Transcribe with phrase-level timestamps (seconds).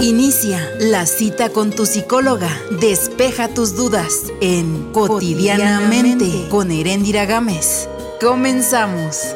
[0.00, 2.48] Inicia la cita con tu psicóloga.
[2.80, 7.88] Despeja tus dudas en Cotidianamente con Erendira Gámez.
[8.20, 9.34] Comenzamos.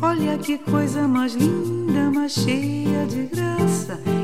[0.00, 4.19] Olha que coisa mais linda, mais cheia de graça.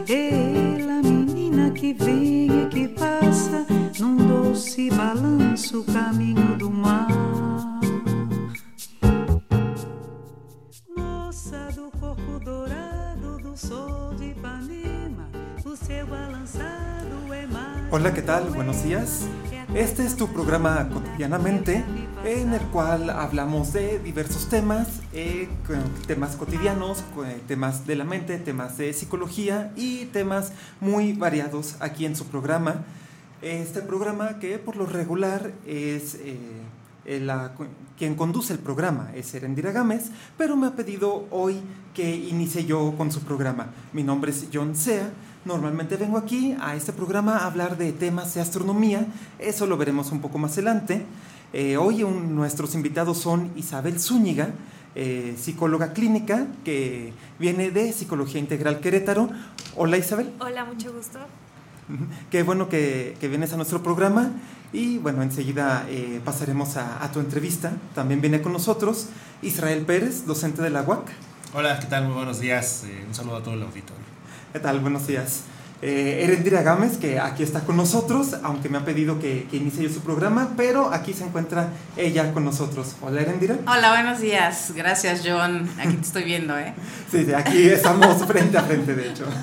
[17.93, 18.51] Hola, ¿qué tal?
[18.51, 19.23] Buenos días.
[19.75, 21.85] Este es tu programa cotidianamente
[22.25, 25.49] en el cual hablamos de diversos temas, eh,
[26.09, 32.05] temas cotidianos, co- temas de la mente, temas de psicología y temas muy variados aquí
[32.05, 32.85] en su programa.
[33.43, 36.37] Este programa que por lo regular es eh,
[37.05, 37.53] eh, la-
[37.97, 41.61] quien conduce el programa, es Erendira Gámez, pero me ha pedido hoy
[41.95, 43.69] que inicie yo con su programa.
[43.93, 45.11] Mi nombre es John Sea.
[45.47, 49.07] Normalmente vengo aquí a este programa a hablar de temas de astronomía,
[49.39, 51.07] eso lo veremos un poco más adelante.
[51.53, 54.49] Eh, hoy un- nuestros invitados son Isabel Zúñiga,
[54.97, 59.31] eh, psicóloga clínica que viene de Psicología Integral Querétaro.
[59.77, 60.33] Hola Isabel.
[60.41, 61.21] Hola, mucho gusto.
[62.33, 64.33] Qué bueno que, que vienes a nuestro programa
[64.73, 67.73] y bueno, enseguida eh, pasaremos a, a tu entrevista.
[67.95, 69.07] También viene con nosotros
[69.43, 71.07] Israel Pérez, docente de la UAC.
[71.55, 72.07] Hola, ¿qué tal?
[72.07, 72.83] Muy buenos días.
[72.89, 74.05] Eh, un saludo a todo el auditorio.
[74.53, 74.81] ¿Qué tal?
[74.81, 75.43] Buenos días.
[75.83, 79.83] Eh, Erendira Gámez, que aquí está con nosotros, aunque me ha pedido que, que inicie
[79.83, 82.97] yo su programa, pero aquí se encuentra ella con nosotros.
[83.03, 83.59] Hola Erendira.
[83.67, 84.73] Hola, buenos días.
[84.75, 85.69] Gracias, John.
[85.79, 86.73] Aquí te estoy viendo, ¿eh?
[87.11, 89.25] Sí, sí, aquí estamos frente a frente, de hecho.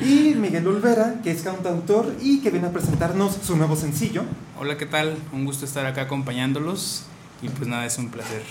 [0.00, 4.24] Y Miguel Olvera, que es cantautor y que viene a presentarnos su nuevo sencillo.
[4.58, 5.16] Hola, ¿qué tal?
[5.32, 7.04] Un gusto estar acá acompañándolos
[7.40, 8.42] y pues nada, es un placer.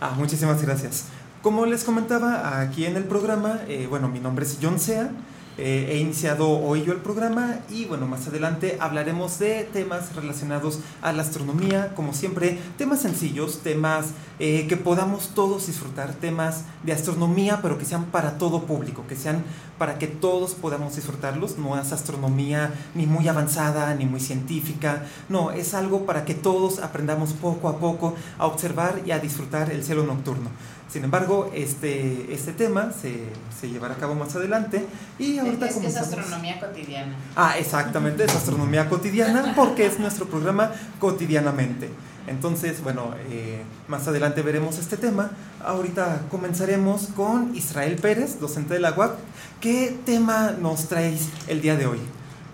[0.00, 1.06] Ah, muchísimas gracias.
[1.42, 5.10] Como les comentaba aquí en el programa, eh, bueno, mi nombre es John Sea.
[5.58, 10.78] eh, he iniciado hoy yo el programa y bueno, más adelante hablaremos de temas relacionados
[11.02, 16.92] a la astronomía, como siempre, temas sencillos, temas eh, que podamos todos disfrutar, temas de
[16.92, 19.44] astronomía, pero que sean para todo público, que sean
[19.78, 21.58] para que todos podamos disfrutarlos.
[21.58, 26.78] No es astronomía ni muy avanzada, ni muy científica, no, es algo para que todos
[26.78, 30.50] aprendamos poco a poco a observar y a disfrutar el cielo nocturno.
[30.92, 33.24] Sin embargo, este, este tema se,
[33.58, 34.84] se llevará a cabo más adelante
[35.18, 36.08] y ahorita Es que es comenzamos.
[36.08, 37.16] astronomía cotidiana.
[37.34, 41.88] Ah, exactamente, es astronomía cotidiana porque es nuestro programa cotidianamente.
[42.26, 45.30] Entonces, bueno, eh, más adelante veremos este tema.
[45.64, 49.12] Ahorita comenzaremos con Israel Pérez, docente de la UAC.
[49.60, 51.98] ¿Qué tema nos traéis el día de hoy?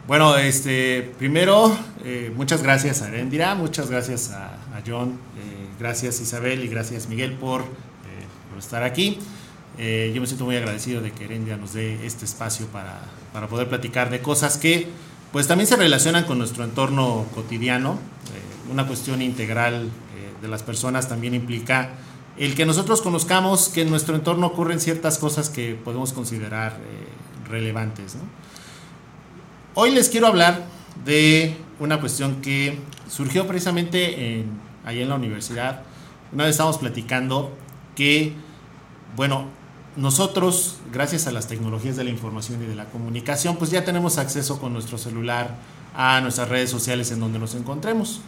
[0.07, 6.19] Bueno, este, primero, eh, muchas gracias a Arendira, muchas gracias a, a John, eh, gracias
[6.23, 7.63] Isabel y gracias Miguel por,
[8.59, 9.19] estar aquí.
[9.79, 13.01] Eh, yo me siento muy agradecido de que Arendira nos dé este espacio para,
[13.33, 14.89] para poder platicar de cosas que
[15.33, 17.93] pues también se relacionan con nuestro entorno cotidiano.
[17.93, 19.89] Eh, una cuestión integral eh,
[20.41, 21.91] de las personas también implica
[22.39, 27.49] el que nosotros conozcamos que en nuestro entorno ocurren ciertas cosas que podemos considerar eh,
[27.49, 28.17] relevantes.
[29.75, 30.65] Hoy les quiero hablar
[31.05, 34.47] de una cuestión que surgió precisamente en,
[34.85, 35.83] ahí en la universidad.
[36.33, 37.57] Una vez estábamos platicando
[37.97, 38.33] que,
[39.17, 39.47] bueno,
[39.97, 44.19] nosotros, gracias a las tecnologías de la información y de la comunicación, pues ya tenemos
[44.19, 45.57] acceso con nuestro celular
[45.95, 48.21] a nuestras redes sociales en donde nos encontremos.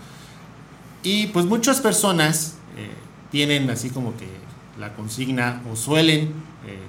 [1.02, 2.90] Y pues muchas personas eh,
[3.31, 4.26] tienen así como que
[4.78, 6.32] la consigna o suelen
[6.66, 6.81] eh,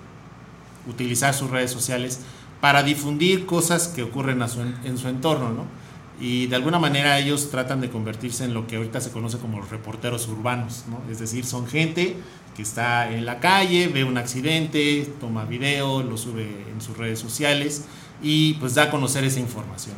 [0.89, 2.21] utilizar sus redes sociales
[2.59, 5.80] para difundir cosas que ocurren en, en su entorno, ¿no?
[6.21, 9.57] Y de alguna manera ellos tratan de convertirse en lo que ahorita se conoce como
[9.57, 11.01] los reporteros urbanos, ¿no?
[11.11, 12.15] Es decir, son gente
[12.55, 17.17] que está en la calle, ve un accidente, toma video, lo sube en sus redes
[17.17, 17.85] sociales
[18.21, 19.95] y pues da a conocer esa información.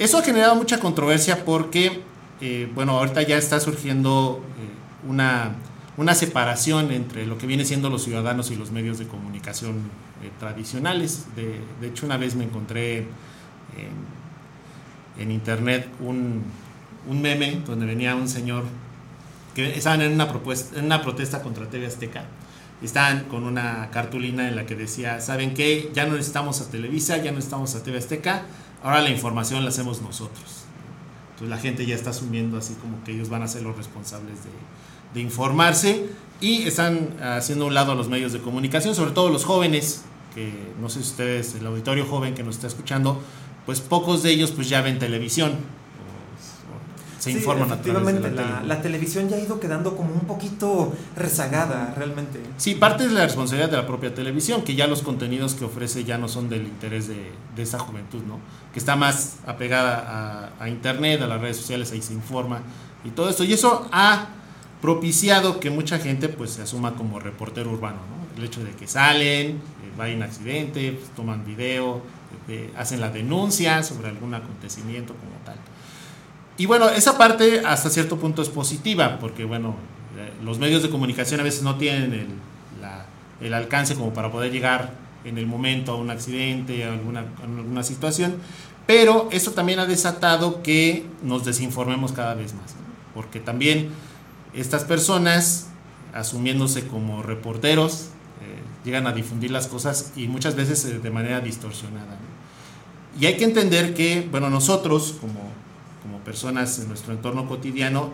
[0.00, 2.00] Eso ha generado mucha controversia porque,
[2.40, 5.54] eh, bueno, ahorita ya está surgiendo eh, una,
[5.96, 9.76] una separación entre lo que viene siendo los ciudadanos y los medios de comunicación
[10.24, 11.26] eh, tradicionales.
[11.36, 13.06] De, de, hecho, una vez me encontré
[15.18, 16.42] en, internet un,
[17.08, 18.64] un meme donde venía un señor
[19.54, 22.24] que estaban en una, propuesta, en una protesta contra TV Azteca.
[22.82, 25.90] Estaban con una cartulina en la que decía, ¿saben qué?
[25.92, 28.42] Ya no necesitamos a Televisa, ya no necesitamos a TV Azteca,
[28.82, 30.64] ahora la información la hacemos nosotros.
[31.32, 34.36] Entonces la gente ya está asumiendo así como que ellos van a ser los responsables
[34.44, 34.50] de,
[35.14, 36.06] de informarse
[36.40, 40.02] y están haciendo un lado a los medios de comunicación, sobre todo los jóvenes,
[40.34, 43.20] que no sé si ustedes, el auditorio joven que nos está escuchando,
[43.70, 45.52] pues pocos de ellos pues ya ven televisión,
[47.20, 48.66] se Sí, informan a través de la, la, tele.
[48.66, 52.40] la televisión ya ha ido quedando como un poquito rezagada, realmente.
[52.56, 56.02] Sí, parte de la responsabilidad de la propia televisión, que ya los contenidos que ofrece
[56.02, 58.40] ya no son del interés de, de esa juventud, ¿no?
[58.72, 62.62] Que está más apegada a, a internet, a las redes sociales, ahí se informa
[63.04, 63.44] y todo esto.
[63.44, 64.30] Y eso ha
[64.82, 68.36] propiciado que mucha gente pues se asuma como reportero urbano, ¿no?
[68.36, 69.60] El hecho de que salen, eh,
[69.96, 72.02] va a accidente, pues, toman video,
[72.48, 75.56] eh, hacen la denuncia sobre algún acontecimiento como tal.
[76.58, 79.74] Y bueno, esa parte hasta cierto punto es positiva, porque bueno,
[80.18, 82.28] eh, los medios de comunicación a veces no tienen el,
[82.80, 83.06] la-
[83.40, 84.92] el alcance como para poder llegar
[85.24, 88.36] en el momento a un accidente, a alguna, a alguna situación,
[88.86, 92.80] pero eso también ha desatado que nos desinformemos cada vez más, ¿no?
[93.14, 93.90] porque también
[94.52, 95.68] estas personas,
[96.12, 98.08] asumiéndose como reporteros,
[98.84, 102.12] llegan a difundir las cosas y muchas veces eh, de manera distorsionada.
[102.12, 103.20] ¿no?
[103.20, 105.40] Y hay que entender que, bueno, nosotros como,
[106.02, 108.10] como personas en nuestro entorno cotidiano,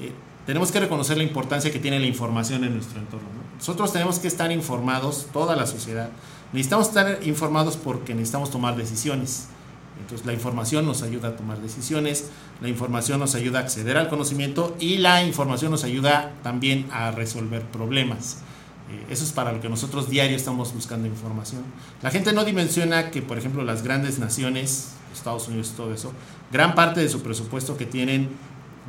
[0.00, 0.12] eh,
[0.46, 3.28] tenemos que reconocer la importancia que tiene la información en nuestro entorno.
[3.28, 3.56] ¿no?
[3.56, 6.10] Nosotros tenemos que estar informados, toda la sociedad.
[6.52, 9.48] Necesitamos estar informados porque necesitamos tomar decisiones.
[10.00, 12.30] Entonces la información nos ayuda a tomar decisiones,
[12.60, 17.12] la información nos ayuda a acceder al conocimiento y la información nos ayuda también a
[17.12, 18.38] resolver problemas.
[18.94, 21.62] Eh, eso es para lo que nosotros diario estamos buscando información.
[22.02, 26.12] La gente no dimensiona que, por ejemplo, las grandes naciones, Estados Unidos todo eso,
[26.52, 28.30] gran parte de su presupuesto que tienen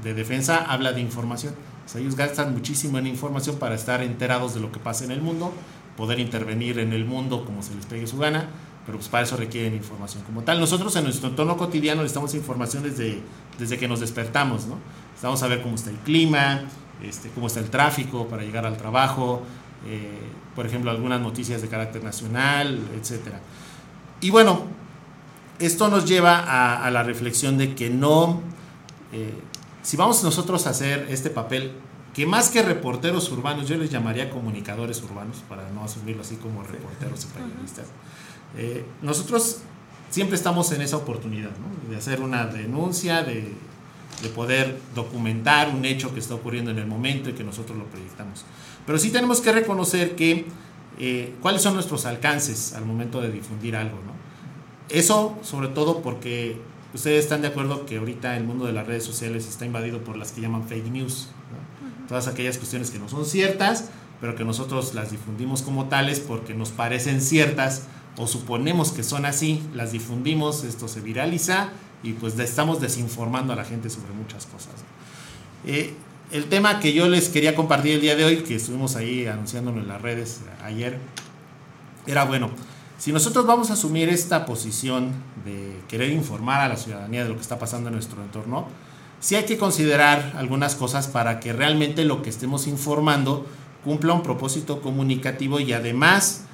[0.03, 1.53] de defensa habla de información.
[1.93, 5.21] O ellos gastan muchísimo en información para estar enterados de lo que pasa en el
[5.21, 5.53] mundo,
[5.95, 8.49] poder intervenir en el mundo como se les pegue su gana,
[8.85, 10.59] pero pues para eso requieren información como tal.
[10.59, 13.21] Nosotros en nuestro entorno cotidiano necesitamos información desde,
[13.57, 14.77] desde que nos despertamos, ¿no?
[15.09, 16.63] Necesitamos saber cómo está el clima,
[17.03, 19.43] este, cómo está el tráfico para llegar al trabajo,
[19.87, 20.09] eh,
[20.55, 23.39] por ejemplo, algunas noticias de carácter nacional, etcétera.
[24.21, 24.63] Y bueno,
[25.59, 28.41] esto nos lleva a, a la reflexión de que no,
[29.11, 29.33] eh,
[29.83, 31.73] si vamos nosotros a hacer este papel,
[32.13, 36.63] que más que reporteros urbanos, yo les llamaría comunicadores urbanos, para no asumirlo así como
[36.63, 37.87] reporteros y periodistas,
[38.57, 39.57] eh, nosotros
[40.09, 41.89] siempre estamos en esa oportunidad, ¿no?
[41.89, 43.53] de hacer una denuncia, de,
[44.21, 47.83] de poder documentar un hecho que está ocurriendo en el momento y que nosotros lo
[47.85, 48.45] proyectamos.
[48.85, 50.45] Pero sí tenemos que reconocer que
[50.99, 54.13] eh, cuáles son nuestros alcances al momento de difundir algo, ¿no?
[54.89, 56.57] Eso sobre todo porque
[56.93, 60.15] ustedes están de acuerdo que ahorita el mundo de las redes sociales está invadido por
[60.15, 62.07] las que llaman fake news, ¿no?
[62.07, 63.89] todas aquellas cuestiones que no son ciertas,
[64.21, 67.87] pero que nosotros las difundimos como tales porque nos parecen ciertas
[68.17, 71.69] o suponemos que son así, las difundimos, esto se viraliza
[72.03, 74.73] y pues estamos desinformando a la gente sobre muchas cosas.
[75.65, 75.93] Eh,
[76.31, 79.79] el tema que yo les quería compartir el día de hoy, que estuvimos ahí anunciándolo
[79.79, 80.99] en las redes ayer,
[82.07, 82.49] era bueno,
[82.97, 85.11] si nosotros vamos a asumir esta posición
[85.43, 88.67] de querer informar a la ciudadanía de lo que está pasando en nuestro entorno,
[89.19, 93.45] sí hay que considerar algunas cosas para que realmente lo que estemos informando
[93.83, 96.45] cumpla un propósito comunicativo y además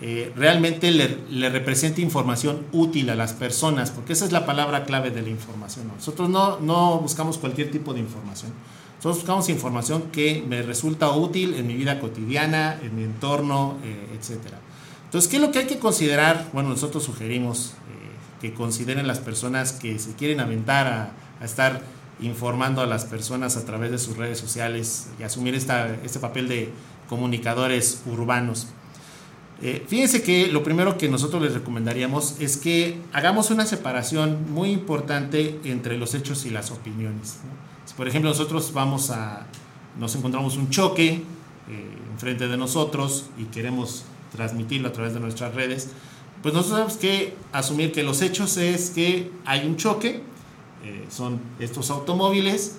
[0.00, 5.10] eh, realmente le, represente información útil a las personas, porque esa es la palabra clave
[5.10, 5.88] de la información.
[5.88, 5.94] ¿no?
[5.96, 8.52] Nosotros no, no buscamos cualquier tipo de información.
[8.98, 14.16] Nosotros buscamos información que me resulta útil en mi vida cotidiana, en mi entorno, eh,
[14.18, 14.58] etcétera.
[15.04, 16.48] Entonces, ¿qué es lo que hay que considerar?
[16.52, 21.80] Bueno, nosotros sugerimos eh, que consideren las personas que se quieren aventar a, estar
[22.20, 26.72] informando a las personas a través de sus redes sociales y asumir este papel de
[27.08, 28.66] comunicadores urbanos.
[29.62, 34.70] Eh, fíjense que lo primero que nosotros les recomendaríamos es que hagamos una separación muy
[34.70, 37.38] importante entre los hechos y las opiniones.
[37.98, 39.44] Por ejemplo, nosotros vamos a,
[39.98, 41.24] nos encontramos un choque
[41.68, 45.90] eh, enfrente de nosotros y queremos transmitirlo a través de nuestras redes,
[46.40, 50.22] pues nosotros tenemos que asumir que los hechos es que hay un choque,
[50.84, 52.76] eh, son estos automóviles,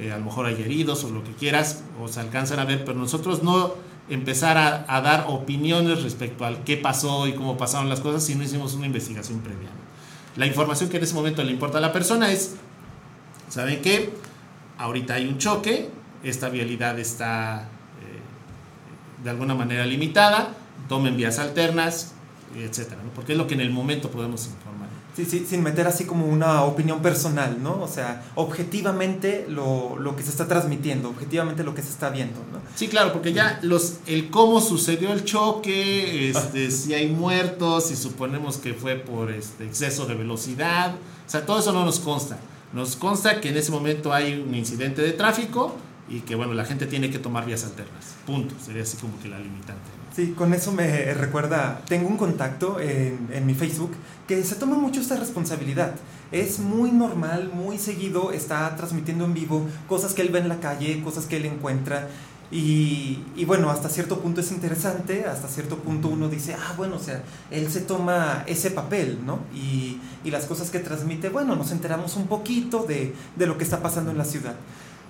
[0.00, 2.86] eh, a lo mejor hay heridos o lo que quieras, o se alcanzan a ver,
[2.86, 3.74] pero nosotros no
[4.08, 8.34] empezar a, a, dar opiniones respecto al qué pasó y cómo pasaron las cosas si
[8.34, 9.68] no hicimos una investigación previa.
[10.36, 12.54] La información que en ese momento le importa a la persona es,
[13.50, 14.10] ¿saben qué?
[14.78, 15.90] Ahorita hay un choque,
[16.22, 20.54] esta vialidad está eh, de alguna manera limitada,
[20.88, 22.14] tomen vías alternas,
[22.56, 23.10] etcétera, ¿no?
[23.10, 24.88] porque es lo que en el momento podemos informar.
[25.16, 27.80] Sí, sí, sin meter así como una opinión personal, ¿no?
[27.80, 32.40] O sea, objetivamente lo, lo, que se está transmitiendo, objetivamente lo que se está viendo,
[32.52, 32.58] ¿no?
[32.74, 37.96] Sí, claro, porque ya los, el cómo sucedió el choque, este, si hay muertos, si
[37.96, 42.36] suponemos que fue por este, exceso de velocidad, o sea, todo eso no nos consta.
[42.74, 45.76] Nos consta que en ese momento hay un incidente de tráfico
[46.08, 48.16] y que, bueno, la gente tiene que tomar vías alternas.
[48.26, 48.56] Punto.
[48.60, 49.80] Sería así como que la limitante.
[50.14, 53.92] Sí, con eso me recuerda, tengo un contacto en, en, mi Facebook
[54.28, 55.94] que se toma mucho esta responsabilidad.
[56.32, 60.60] Es muy normal, muy seguido, está transmitiendo en vivo cosas que él ve en la
[60.60, 62.08] calle, cosas que él encuentra.
[62.50, 66.96] Y, y, bueno, hasta cierto punto es interesante, hasta cierto punto uno dice, ah, bueno,
[66.96, 69.40] o sea, él se toma ese papel, ¿no?
[69.54, 73.64] Y, y las cosas que transmite, bueno, nos enteramos un poquito de, de lo que
[73.64, 74.54] está pasando en la ciudad.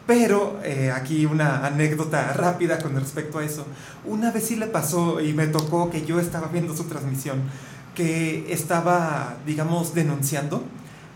[0.06, 3.66] Pero eh, aquí una anécdota rápida con respecto a eso.
[4.04, 7.42] Una vez sí le pasó y me tocó que yo estaba viendo su transmisión,
[7.94, 10.62] que estaba, digamos, denunciando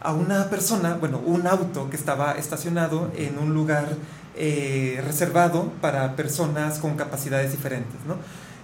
[0.01, 3.97] a una persona, bueno, un auto que estaba estacionado en un lugar
[4.41, 8.15] eh, reservado para personas con capacidades diferentes, ¿no?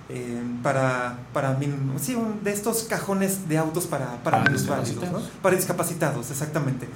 [0.08, 1.58] Eh, para, para
[2.00, 5.20] sí, un, de estos cajones de autos para, para, ¿no?
[5.42, 6.88] Para discapacitados, exactamente.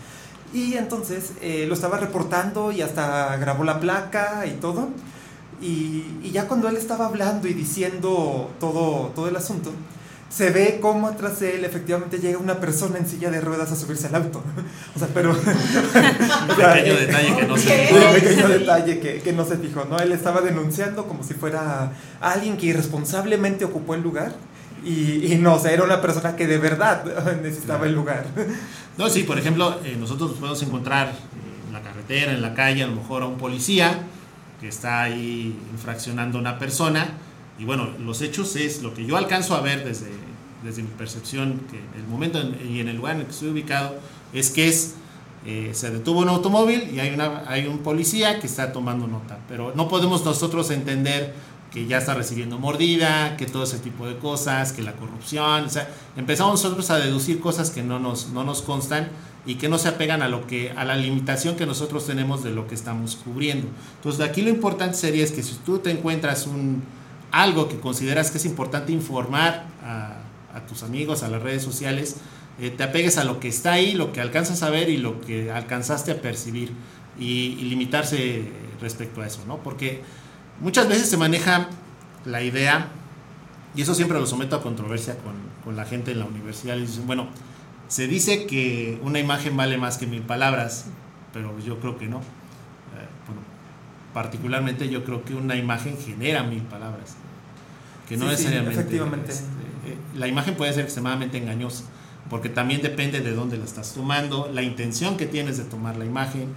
[0.52, 4.90] Y entonces eh, lo estaba reportando y hasta grabó la placa y todo.
[5.60, 9.72] Y, y, ya cuando él estaba hablando y diciendo todo, todo el asunto,
[10.28, 13.76] se ve cómo atrás de él efectivamente llega una persona en silla de ruedas a
[13.76, 14.42] subirse al auto.
[14.94, 15.30] o sea, pero...
[15.32, 18.06] un pequeño detalle que no se fijó.
[18.06, 19.98] Un pequeño detalle que, que no se fijó, ¿no?
[19.98, 24.34] Él estaba denunciando como si fuera alguien que irresponsablemente ocupó el lugar.
[24.84, 27.04] Y, y, no, o sea, era una persona que de verdad
[27.42, 28.26] necesitaba el lugar.
[28.96, 31.12] No, sí, por ejemplo, eh, nosotros podemos encontrar
[31.66, 33.98] en la carretera, en la calle, a lo mejor a un policía
[34.60, 37.14] que está ahí infraccionando a una persona.
[37.58, 40.10] Y bueno, los hechos es lo que yo alcanzo a ver desde,
[40.62, 43.48] desde mi percepción, que el momento en, y en el lugar en el que estoy
[43.48, 43.96] ubicado,
[44.32, 44.94] es que es,
[45.44, 49.38] eh, se detuvo un automóvil y hay, una, hay un policía que está tomando nota.
[49.48, 51.34] Pero no podemos nosotros entender
[51.72, 55.68] que ya está recibiendo mordida, que todo ese tipo de cosas, que la corrupción, o
[55.68, 59.08] sea, empezamos nosotros a deducir cosas que no nos, no nos constan
[59.44, 62.50] y que no se apegan a lo que a la limitación que nosotros tenemos de
[62.50, 63.66] lo que estamos cubriendo.
[63.96, 66.82] Entonces, aquí lo importante sería es que si tú te encuentras un
[67.30, 70.14] algo que consideras que es importante informar a,
[70.66, 72.16] tus amigos, a las redes sociales,
[72.60, 75.20] eh, te apegues a lo que está ahí, lo que alcanzas a ver y lo
[75.20, 76.72] que alcanzaste a percibir
[77.16, 79.58] y, y limitarse respecto a eso, ¿no?
[79.58, 80.02] Porque
[80.60, 81.68] Muchas veces se maneja
[82.24, 82.88] la idea,
[83.76, 86.80] y eso siempre lo someto a controversia con, con la gente en la universidad, y
[86.80, 87.28] dicen, bueno,
[87.86, 90.86] se dice que una imagen vale más que mil palabras,
[91.32, 92.22] pero yo creo que no.
[94.14, 97.16] Particularmente yo creo que una imagen genera mil palabras,
[98.08, 98.72] que no Sí, necesariamente...
[98.80, 99.32] efectivamente.
[99.32, 99.44] este,
[99.86, 101.84] eh, la imagen puede ser extremadamente engañosa,
[102.30, 106.04] porque también depende de dónde la estás tomando, la intención que tienes de tomar la
[106.04, 106.54] imagen,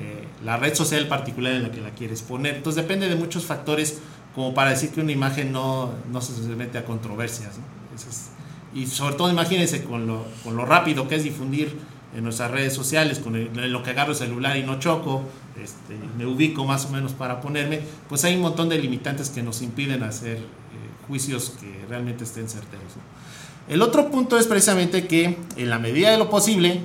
[0.00, 2.54] eh, la red social particular en la que la quieres poner.
[2.56, 3.98] Entonces depende de muchos factores
[4.34, 7.58] como para decir que una imagen no, no se mete a controversias.
[7.58, 7.64] ¿no?
[7.96, 8.30] Es-
[8.74, 11.76] y sobre todo imagínense con lo, con lo rápido que es difundir
[12.14, 15.22] en nuestras redes sociales, con lo que agarro el celular y no choco,
[15.62, 19.42] este, me ubico más o menos para ponerme, pues hay un montón de limitantes que
[19.42, 20.42] nos impiden hacer eh,
[21.06, 22.92] juicios que realmente estén certeros.
[23.68, 26.80] El otro punto es precisamente que en la medida de lo posible,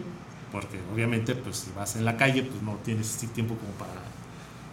[0.51, 4.07] porque obviamente pues si vas en la calle pues no tienes tiempo como para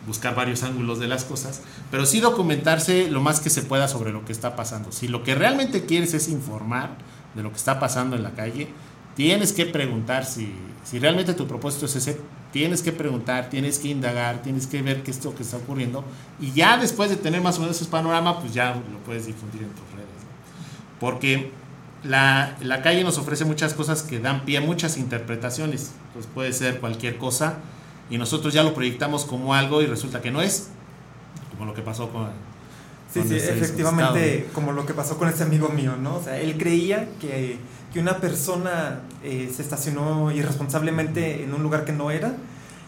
[0.06, 4.12] buscar varios ángulos de las cosas, pero sí documentarse lo más que se pueda sobre
[4.12, 4.92] lo que está pasando.
[4.92, 6.90] Si lo que realmente quieres es informar
[7.34, 8.68] de lo que está pasando en la calle,
[9.16, 10.54] tienes que preguntar si,
[10.84, 12.20] si realmente tu propósito es ese,
[12.52, 16.04] tienes que preguntar, tienes que indagar, tienes que ver qué es lo que está ocurriendo
[16.40, 19.62] y ya después de tener más o menos ese panorama, pues ya lo puedes difundir
[19.62, 20.06] en tus redes.
[20.06, 21.00] ¿no?
[21.00, 21.50] Porque
[22.04, 25.92] la, la calle nos ofrece muchas cosas que dan pie a muchas interpretaciones.
[26.12, 27.58] Pues puede ser cualquier cosa
[28.10, 30.68] y nosotros ya lo proyectamos como algo y resulta que no es,
[31.50, 32.28] como lo que pasó con...
[33.12, 36.16] Sí, con sí, este efectivamente, como lo que pasó con este amigo mío, ¿no?
[36.16, 37.58] O sea, él creía que,
[37.94, 42.34] que una persona eh, se estacionó irresponsablemente en un lugar que no era.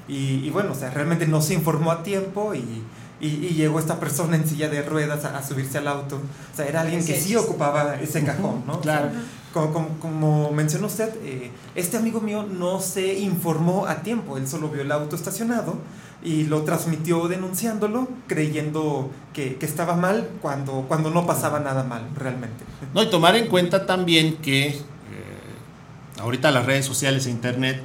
[0.09, 2.83] Y, y bueno, o sea, realmente no se informó a tiempo y,
[3.21, 6.17] y- y llegó esta persona en silla de ruedas a, a subirse al auto.
[6.17, 8.75] O sea, era alguien que sí ocupaba ese cajón, ¿no?
[8.79, 9.11] O sea, Claro.
[9.53, 14.47] como, como, como mencionó usted, eh, este amigo mío no se informó a tiempo, él
[14.47, 15.79] solo vio el auto estacionado
[16.23, 22.03] y lo transmitió denunciándolo, creyendo que, que estaba mal cuando, cuando no pasaba nada mal
[22.17, 22.65] realmente.
[22.95, 24.79] No, y tomar en cuenta también que
[26.21, 27.83] ahorita las redes sociales e internet,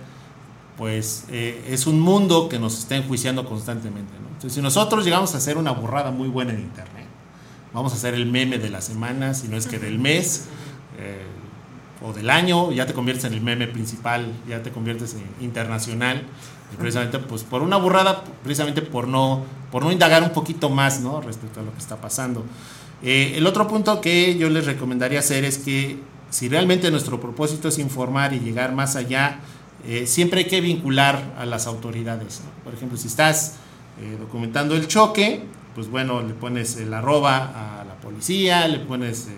[0.78, 4.14] pues eh, es un mundo que nos está enjuiciando constantemente.
[4.16, 7.06] Entonces, si nosotros llegamos a hacer una borrada muy buena en internet,
[7.74, 10.46] vamos a hacer el meme de la semana, si no es que del mes,
[10.98, 11.26] eh,
[12.04, 16.24] o del año, ya te conviertes en el meme principal, ya te conviertes en internacional,
[16.80, 21.22] precisamente pues por una burrada, precisamente por no, por no indagar un poquito más ¿no?
[21.22, 22.44] respecto a lo que está pasando.
[23.04, 26.00] Eh, el otro punto que yo les recomendaría hacer es que
[26.32, 29.40] si realmente nuestro propósito es informar y llegar más allá,
[29.86, 32.42] eh, siempre hay que vincular a las autoridades.
[32.64, 33.58] Por ejemplo, si estás
[34.02, 35.44] eh, documentando el choque,
[35.76, 39.32] pues bueno, le pones el arroba a la policía, le pones eh,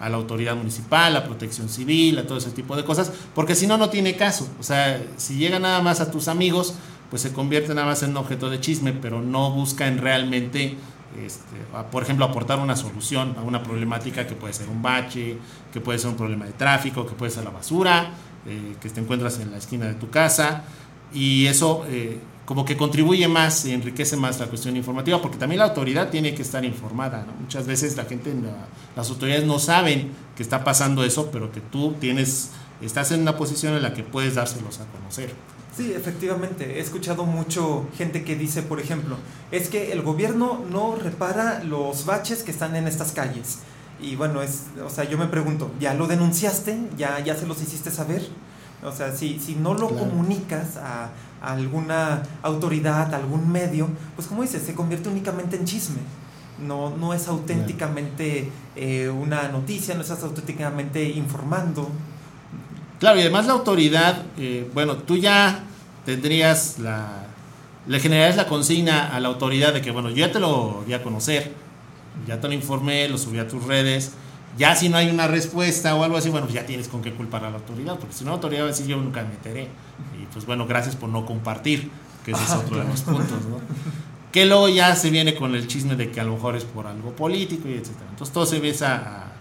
[0.00, 3.66] a la autoridad municipal, a protección civil, a todo ese tipo de cosas, porque si
[3.66, 4.48] no, no tiene caso.
[4.58, 6.74] O sea, si llega nada más a tus amigos,
[7.10, 10.76] pues se convierte nada más en un objeto de chisme, pero no busca en realmente,
[11.24, 11.56] este,
[11.90, 15.36] por ejemplo, aportar una solución a una problemática que puede ser un bache,
[15.72, 18.10] que puede ser un problema de tráfico, que puede ser la basura,
[18.46, 20.64] eh, que te encuentras en la esquina de tu casa,
[21.12, 25.66] y eso eh, como que contribuye más, enriquece más la cuestión informativa, porque también la
[25.66, 27.26] autoridad tiene que estar informada.
[27.40, 28.66] Muchas veces la gente, la-
[28.96, 32.50] las autoridades no saben que está pasando eso, pero que tú tienes,
[32.82, 35.32] estás en una posición en la que puedes dárselos a conocer.
[35.76, 36.78] Sí, efectivamente.
[36.78, 39.16] He escuchado mucho gente que dice, por ejemplo,
[39.50, 43.58] es que el gobierno no repara los baches que están en estas calles.
[44.00, 46.78] Y bueno, es, o sea, yo me pregunto, ¿ya lo denunciaste?
[46.96, 48.28] ¿Ya, ya se los hiciste saber?
[48.84, 50.04] O sea, si, si no lo Claro.
[50.10, 51.10] comunicas a,
[51.42, 56.00] a alguna autoridad, a algún medio, pues como dices, se convierte únicamente en chisme.
[56.64, 61.88] No, no es auténticamente eh, una noticia, no estás auténticamente informando.
[63.00, 65.64] Claro, y además la autoridad, eh, bueno, tú ya
[66.04, 67.26] tendrías la,
[67.86, 70.94] le generarías la consigna a la autoridad de que, bueno, yo ya te lo di
[70.94, 71.52] a conocer,
[72.26, 74.12] ya te lo informé, lo subí a tus redes,
[74.56, 77.44] ya si no hay una respuesta o algo así, bueno, ya tienes con qué culpar
[77.44, 79.68] a la autoridad, porque si no la autoridad va a decir yo nunca me enteré.
[80.20, 81.90] Y pues bueno, gracias por no compartir,
[82.24, 83.58] que ese es otro de los puntos, ¿no?
[84.30, 86.86] Que luego ya se viene con el chisme de que a lo mejor es por
[86.86, 88.06] algo político y etcétera.
[88.10, 89.32] Entonces todo se empieza a,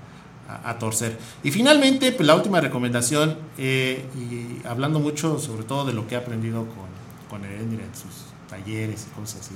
[0.63, 1.17] a- torcer.
[1.43, 6.15] Y finalmente, pues la última recomendación, eh, y hablando mucho sobre todo de lo que
[6.15, 6.87] he aprendido con,
[7.29, 9.55] con Erendira en sus talleres y cosas así,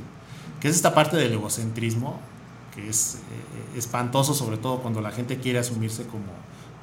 [0.60, 2.20] que es esta parte del egocentrismo,
[2.76, 6.26] que es eh, espantoso sobre todo cuando la gente quiere asumirse como,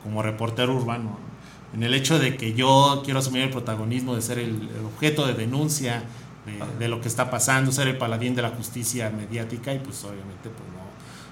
[0.02, 1.04] como reportero urbano.
[1.04, 1.34] ¿no?
[1.74, 5.26] En el hecho de que yo quiero asumir el protagonismo de ser el, el objeto
[5.26, 6.04] de denuncia
[6.46, 10.04] de, de lo que está pasando, ser el paladín de la justicia mediática y pues
[10.04, 10.68] obviamente pues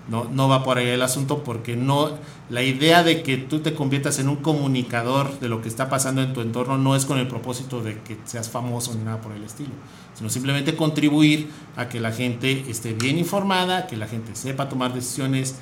[0.08, 2.10] no, no, va por ahí el asunto porque no
[2.50, 6.22] la idea de que tú te conviertas en un comunicador de lo que está pasando
[6.22, 9.32] en tu entorno no es con el propósito de que seas famoso ni nada por
[9.32, 9.70] el estilo,
[10.14, 14.92] sino simplemente contribuir a que la gente esté bien informada, que la gente sepa tomar
[14.92, 15.54] decisiones,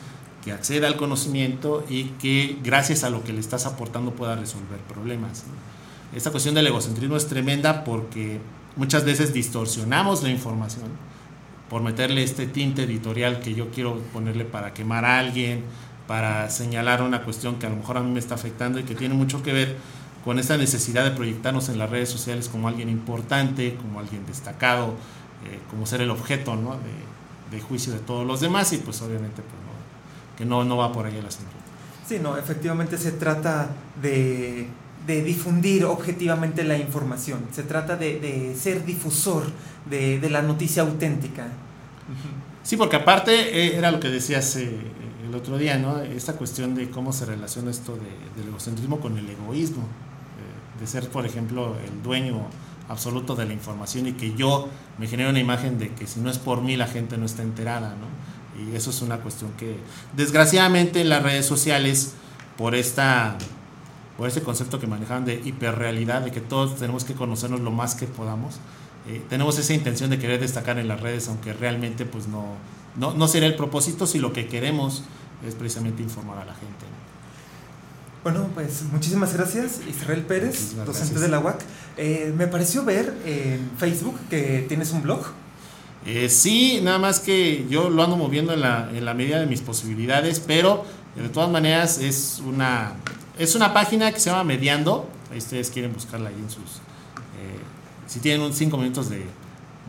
[0.43, 4.79] que acceda al conocimiento y que gracias a lo que le estás aportando pueda resolver
[4.89, 5.45] problemas.
[6.15, 8.41] Esta cuestión del egocentrismo es tremenda porque
[8.77, 10.87] muchas veces distorsionamos la información
[11.71, 15.63] por meterle este tinte editorial que yo quiero ponerle para quemar a alguien,
[16.09, 18.97] para señalar una cuestión que a lo mejor a mí me está afectando y que
[18.97, 19.77] tiene mucho que ver
[20.25, 24.95] con esta necesidad de proyectarnos en las redes sociales como alguien importante, como alguien destacado,
[25.47, 26.59] eh, como ser el objeto
[27.51, 29.55] de, juicio de todos los demás y pues obviamente pues,
[30.37, 31.53] que no, no va por ahí el asunto.
[32.05, 33.71] Sí, no, efectivamente se trata
[34.03, 34.67] de,
[35.07, 39.45] de difundir objetivamente la información, se trata de, de ser difusor
[39.89, 41.49] de, de la noticia auténtica.
[42.63, 44.71] Sí, porque aparte eh, era lo que decías eh,
[45.27, 46.01] el otro día, ¿no?
[46.01, 50.87] Esta cuestión de cómo se relaciona esto de- del egocentrismo con el egoísmo, eh, de
[50.87, 52.47] ser, por ejemplo, el dueño
[52.89, 56.29] absoluto de la información y que yo me genero una imagen de que si no
[56.31, 58.09] es por mí la gente no está enterada, ¿no?
[58.63, 59.77] Y eso es una cuestión que,
[60.17, 62.13] desgraciadamente, en las redes sociales,
[62.59, 63.39] por esta
[64.21, 67.95] por ese concepto que manejaban de hiperrealidad, de que todos tenemos que conocernos lo más
[67.95, 68.57] que podamos,
[69.09, 72.45] eh, tenemos esa intención de querer destacar en las redes, aunque realmente pues no,
[72.97, 75.05] no, no sería el propósito si lo que queremos
[75.43, 76.85] es precisamente informar a la gente.
[78.23, 81.23] Bueno, pues muchísimas gracias, Israel Pérez, Muchísimas docente gracias.
[81.23, 81.61] de la UAC.
[81.97, 85.23] Eh, me pareció ver en Facebook que tienes un blog.
[86.05, 89.47] Eh, sí, nada más que yo lo ando moviendo en la, en la medida de
[89.47, 90.85] mis posibilidades, pero
[91.17, 92.97] de todas maneras es una,
[93.41, 95.09] es una página que se llama Mediando.
[95.33, 96.77] Ahí ustedes quieren buscarla ahí en sus...
[97.39, 97.59] eh,
[98.07, 99.27] si tienen un 5 minutos de,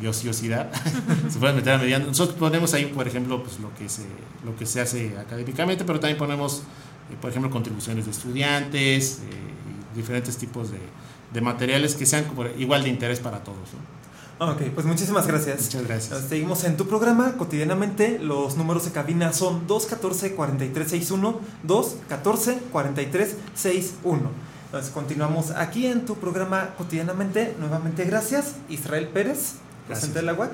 [0.08, 0.72] ociosidad,
[1.30, 2.08] se pueden meter a Mediando.
[2.08, 4.04] Nosotros ponemos ahí, por ejemplo, pues, lo, que se,
[4.46, 6.60] lo que se hace académicamente, pero también ponemos,
[7.12, 10.80] eh, por ejemplo, contribuciones de estudiantes eh, y diferentes tipos de,
[11.34, 12.26] de materiales que sean
[12.58, 13.70] igual de interés para todos.
[14.44, 15.66] Ok, pues muchísimas gracias.
[15.66, 16.22] Muchas gracias.
[16.28, 18.18] Seguimos en tu programa cotidianamente.
[18.18, 21.36] Los números de cabina son 214-4361,
[21.68, 24.20] 214-4361.
[24.66, 27.56] Entonces continuamos aquí en tu programa cotidianamente.
[27.60, 30.08] Nuevamente gracias, Israel Pérez, Gracias.
[30.08, 30.52] docente de la UAC.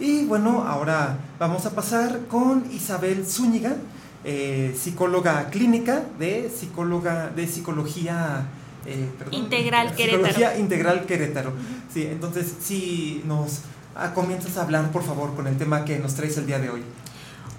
[0.00, 3.76] Y bueno, ahora vamos a pasar con Isabel Zúñiga.
[4.24, 8.44] eh, psicóloga clínica de psicóloga de psicología
[8.86, 10.58] eh, perdón, Integral psicología Querétaro.
[10.58, 11.52] integral Querétaro.
[11.92, 13.62] Sí, entonces si nos
[13.94, 16.70] ah, comienzas a hablar por favor con el tema que nos traes el día de
[16.70, 16.82] hoy.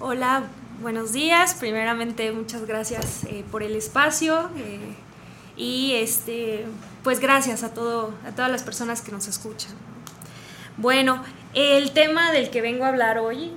[0.00, 0.44] Hola,
[0.80, 1.54] buenos días.
[1.54, 4.80] Primeramente, muchas gracias eh, por el espacio eh,
[5.56, 6.64] y este,
[7.04, 9.72] pues gracias a todo, a todas las personas que nos escuchan.
[10.76, 11.22] Bueno,
[11.54, 13.52] el tema del que vengo a hablar hoy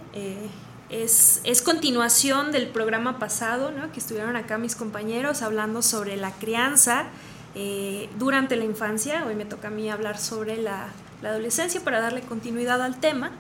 [0.90, 3.92] es, es continuación del programa pasado, ¿no?
[3.92, 7.08] que estuvieron acá mis compañeros hablando sobre la crianza
[7.56, 9.26] eh, durante la infancia.
[9.26, 10.90] Hoy me toca a mí hablar sobre la,
[11.24, 13.32] adolescencia para darle continuidad al tema.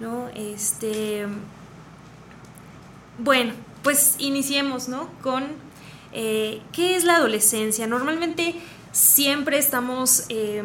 [0.00, 0.28] ¿no?
[0.34, 1.26] Este,
[3.18, 5.08] bueno, pues iniciemos, ¿no?
[5.22, 5.44] Con
[6.12, 7.86] eh, qué es la adolescencia.
[7.86, 8.54] Normalmente
[8.92, 10.62] siempre estamos eh,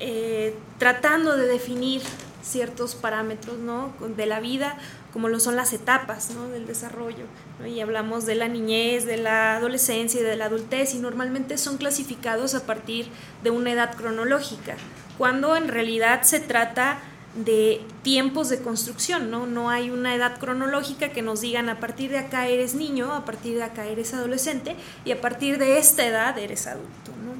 [0.00, 2.02] eh, tratando de definir
[2.42, 3.92] ciertos parámetros, ¿no?
[4.16, 4.76] De la vida,
[5.12, 6.48] como lo son las etapas, ¿no?
[6.48, 7.26] Del desarrollo.
[7.60, 7.66] ¿no?
[7.66, 11.76] Y hablamos de la niñez, de la adolescencia y de la adultez, y normalmente son
[11.76, 13.08] clasificados a partir
[13.42, 14.76] de una edad cronológica,
[15.18, 16.98] cuando en realidad se trata
[17.34, 19.46] de tiempos de construcción, ¿no?
[19.46, 23.24] No hay una edad cronológica que nos digan a partir de acá eres niño, a
[23.24, 27.32] partir de acá eres adolescente y a partir de esta edad eres adulto, ¿no?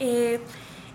[0.00, 0.40] Eh,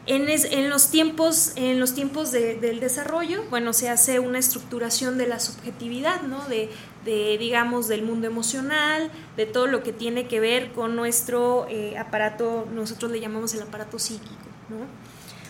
[0.06, 5.28] en, los tiempos, en los tiempos de- del desarrollo, bueno, se hace una estructuración de
[5.28, 6.44] la subjetividad, ¿no?
[6.48, 6.70] De,
[7.06, 11.98] de, digamos, del mundo emocional, de todo lo que tiene que ver con nuestro eh,
[11.98, 14.34] aparato, nosotros le llamamos el aparato psíquico,
[14.70, 14.86] ¿no?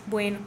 [0.08, 0.38] Bueno,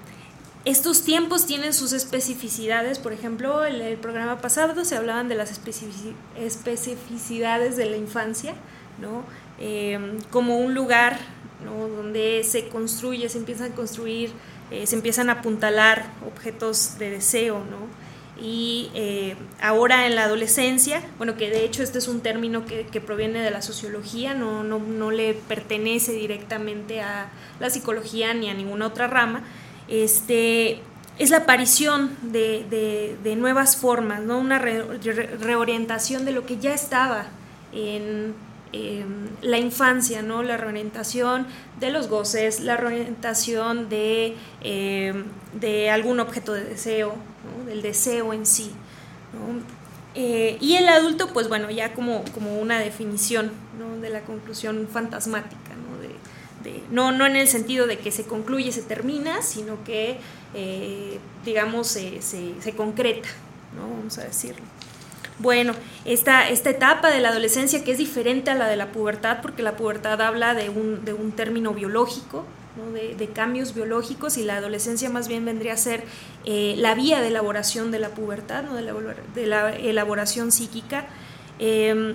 [0.64, 5.51] estos tiempos tienen sus especificidades, por ejemplo, en el programa pasado se hablaban de las
[5.53, 8.55] especifici- especificidades de la infancia,
[9.01, 9.23] ¿no?
[9.59, 11.19] Eh, como un lugar
[11.64, 11.88] ¿no?
[11.88, 14.31] donde se construye, se empiezan a construir,
[14.71, 17.87] eh, se empiezan a apuntalar objetos de deseo, ¿no?
[18.38, 22.85] Y eh, ahora en la adolescencia, bueno, que de hecho este es un término que,
[23.01, 28.55] proviene de la sociología, no, no, no le pertenece directamente a la psicología ni a
[28.55, 29.42] ninguna otra rama,
[29.88, 30.81] este,
[31.19, 34.38] es la aparición de, de- nuevas formas, ¿no?
[34.38, 37.27] una re- re- reorientación de lo que ya estaba
[37.73, 38.35] en,
[38.72, 40.42] en la infancia, ¿no?
[40.42, 41.46] la reorientación
[41.81, 45.14] de los goces, la reorientación de, eh,
[45.61, 47.14] de algún objeto de deseo,
[47.66, 48.70] del deseo en sí.
[50.14, 54.00] Eh, y el adulto, pues bueno, ya como, como una definición ¿no?
[54.00, 55.96] de la conclusión fantasmática, ¿no?
[56.00, 56.16] De-
[56.90, 60.16] no, no en el sentido de que se concluye, se termina, sino que,
[60.55, 63.29] eh, digamos, se, se- se concreta,
[63.76, 63.83] ¿no?
[63.88, 64.62] vamos a decirlo.
[65.38, 69.38] Bueno, esta, esta etapa de la adolescencia que es diferente a la de la pubertad,
[69.42, 72.44] porque la pubertad habla de un, de un término biológico,
[72.92, 76.05] de, cambios biológicos, y la adolescencia más bien vendría a ser
[76.44, 78.75] eh, la vía de elaboración de la pubertad, ¿no?
[78.75, 81.07] de, la, elaboración psíquica.
[81.59, 82.14] Eh,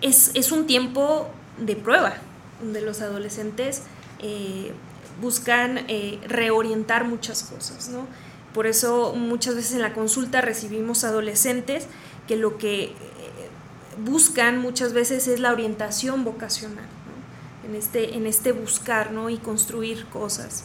[0.00, 2.14] es, es un tiempo de prueba,
[2.60, 3.82] donde los adolescentes
[4.18, 4.72] eh,
[5.20, 8.06] buscan eh, reorientar muchas cosas, ¿no?
[8.54, 11.86] Por eso muchas veces en la consulta recibimos adolescentes
[12.28, 12.92] que lo que eh,
[14.04, 16.84] buscan muchas veces es la orientación vocacional,
[17.66, 19.30] en, este, en este buscar ¿no?
[19.30, 20.64] y construir cosas.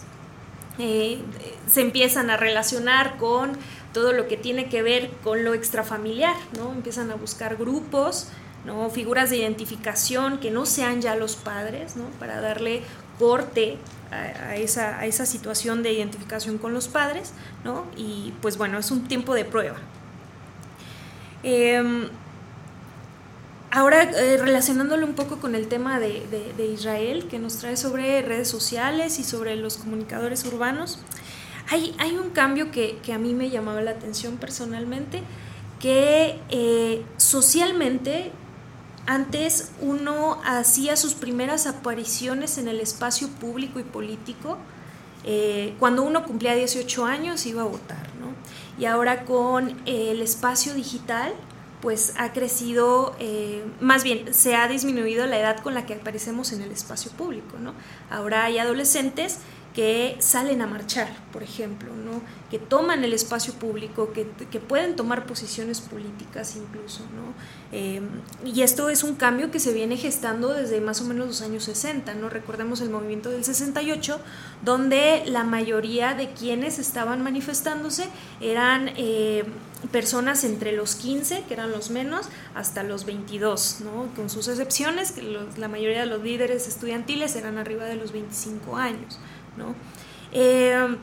[0.80, 1.20] Eh,
[1.68, 3.58] se empiezan a relacionar con
[3.94, 6.72] todo lo que tiene que ver con lo extrafamiliar, ¿no?
[6.72, 8.28] Empiezan a buscar grupos,
[8.64, 8.92] ¿no?
[8.92, 12.06] Figuras de identificación que no sean ya los padres, ¿no?
[12.20, 12.84] Para darle
[13.18, 13.80] corte
[14.12, 17.86] a, esa, a esa situación de identificación con los padres, ¿no?
[17.96, 19.78] Y pues bueno, es un tiempo de prueba.
[21.44, 22.10] Eh,
[23.70, 26.24] Ahora, eh, relacionándolo un poco con el tema de,
[26.74, 31.00] Israel, que nos trae sobre redes sociales y sobre los comunicadores urbanos,
[31.70, 35.22] hay, hay un cambio que, que, a mí me llamaba la atención personalmente,
[35.82, 38.32] que eh, socialmente
[39.08, 44.58] antes uno hacía sus primeras apariciones en el espacio público y político,
[45.24, 48.28] eh, cuando uno cumplía 18 años iba a votar, ¿no?
[48.80, 51.34] Y ahora con el espacio digital,
[51.82, 56.52] pues ha crecido, eh, más bien se ha disminuido la edad con la que aparecemos
[56.52, 57.74] en el espacio público, ¿no?
[58.10, 59.40] Ahora hay adolescentes
[59.78, 62.24] que salen a marchar, por ejemplo, ¿no?
[62.50, 67.02] que toman el espacio público, que, que pueden tomar posiciones políticas incluso.
[67.02, 67.36] ¿no?
[67.72, 68.02] Eh,
[68.44, 71.66] y esto es un cambio que se viene gestando desde más o menos los años
[71.66, 72.12] 60.
[72.16, 72.28] ¿no?
[72.28, 74.20] Recordemos el movimiento del 68,
[74.66, 78.10] donde la mayoría de quienes estaban manifestándose
[78.42, 79.44] eran eh,
[79.92, 84.08] personas entre los 15, que eran los menos, hasta los 22, ¿no?
[84.16, 88.12] con sus excepciones, que los, la mayoría de los líderes estudiantiles eran arriba de los
[88.12, 89.20] 25 años.
[90.32, 90.98] Eh,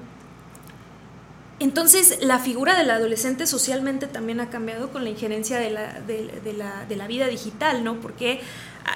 [1.61, 6.53] entonces, la figura del adolescente socialmente también ha cambiado con la injerencia de la, de,
[6.53, 8.01] la, de la vida digital, ¿no?
[8.01, 8.40] Porque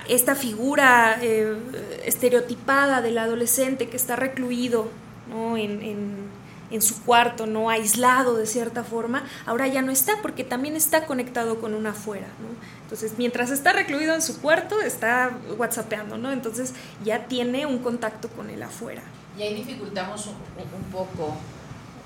[0.09, 1.57] esta figura eh,
[2.05, 4.89] estereotipada del adolescente que está recluido
[5.31, 5.57] ¿no?
[5.57, 6.29] en,
[6.71, 11.07] en, su cuarto, no aislado de cierta forma, ahora ya no está porque también está
[11.07, 12.27] conectado con una afuera.
[12.83, 16.31] Entonces, mientras está recluido en su cuarto, está whatsappeando, ¿no?
[16.31, 19.03] Entonces ya tiene un contacto con el afuera.
[19.39, 21.37] Y ahí dificultamos un, poco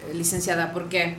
[0.07, 1.17] eh, licenciada, porque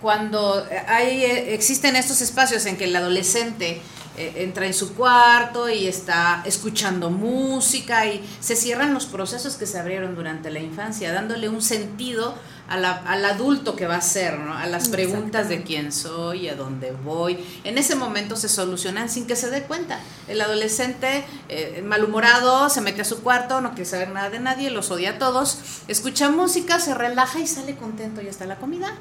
[0.00, 3.80] cuando hay, eh, existen estos espacios en que el adolescente
[4.16, 9.66] eh, entra en su cuarto y está escuchando música y se cierran los procesos que
[9.66, 12.36] se abrieron durante la infancia, dándole un sentido
[12.68, 14.56] a la, al adulto que va a ser, ¿no?
[14.56, 17.44] a las preguntas de quién soy, a dónde voy.
[17.64, 20.00] En ese momento se solucionan sin que se dé cuenta.
[20.28, 24.70] El adolescente eh, malhumorado se mete a su cuarto, no quiere saber nada de nadie,
[24.70, 28.94] los odia a todos, escucha música, se relaja y sale contento y está la comida.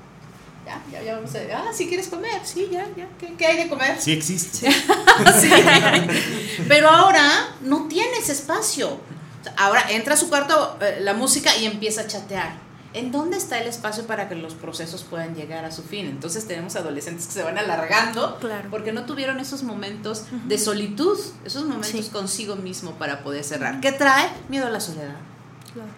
[0.65, 3.08] Ya, ya, ya vamos a Ah, si quieres comer, sí, ya, ya.
[3.19, 4.01] ¿Qué, qué hay de comer?
[4.01, 4.71] Sí existe.
[5.39, 5.49] sí.
[6.67, 8.99] Pero ahora no tiene ese espacio.
[9.58, 12.64] Ahora entra a su cuarto eh, la música y empieza a chatear.
[12.95, 16.05] ¿En dónde está el espacio para que los procesos puedan llegar a su fin?
[16.08, 18.69] Entonces tenemos adolescentes que se van alargando Claro.
[18.71, 22.10] porque no tuvieron esos momentos de solitud, esos momentos Sí.
[22.12, 23.81] consigo mismo para poder cerrar.
[23.81, 24.29] ¿Qué trae?
[24.49, 25.15] Miedo a la soledad.
[25.73, 25.89] Claro.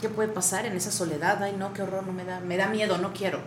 [0.00, 1.42] ¿Qué puede pasar en esa soledad?
[1.42, 3.40] Ay, no, qué horror, no me da, me da miedo, no quiero.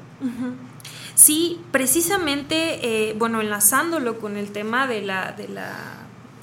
[1.15, 5.71] Sí, precisamente, eh, bueno, enlazándolo con el tema de la, de la,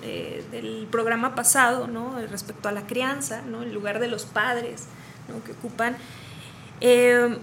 [0.03, 2.15] eh, del programa pasado, ¿no?
[2.31, 3.63] Respecto a la crianza, ¿no?
[3.63, 4.85] El lugar de los padres,
[5.29, 5.43] ¿no?
[5.45, 5.97] Que ocupan.
[6.81, 7.37] Eh,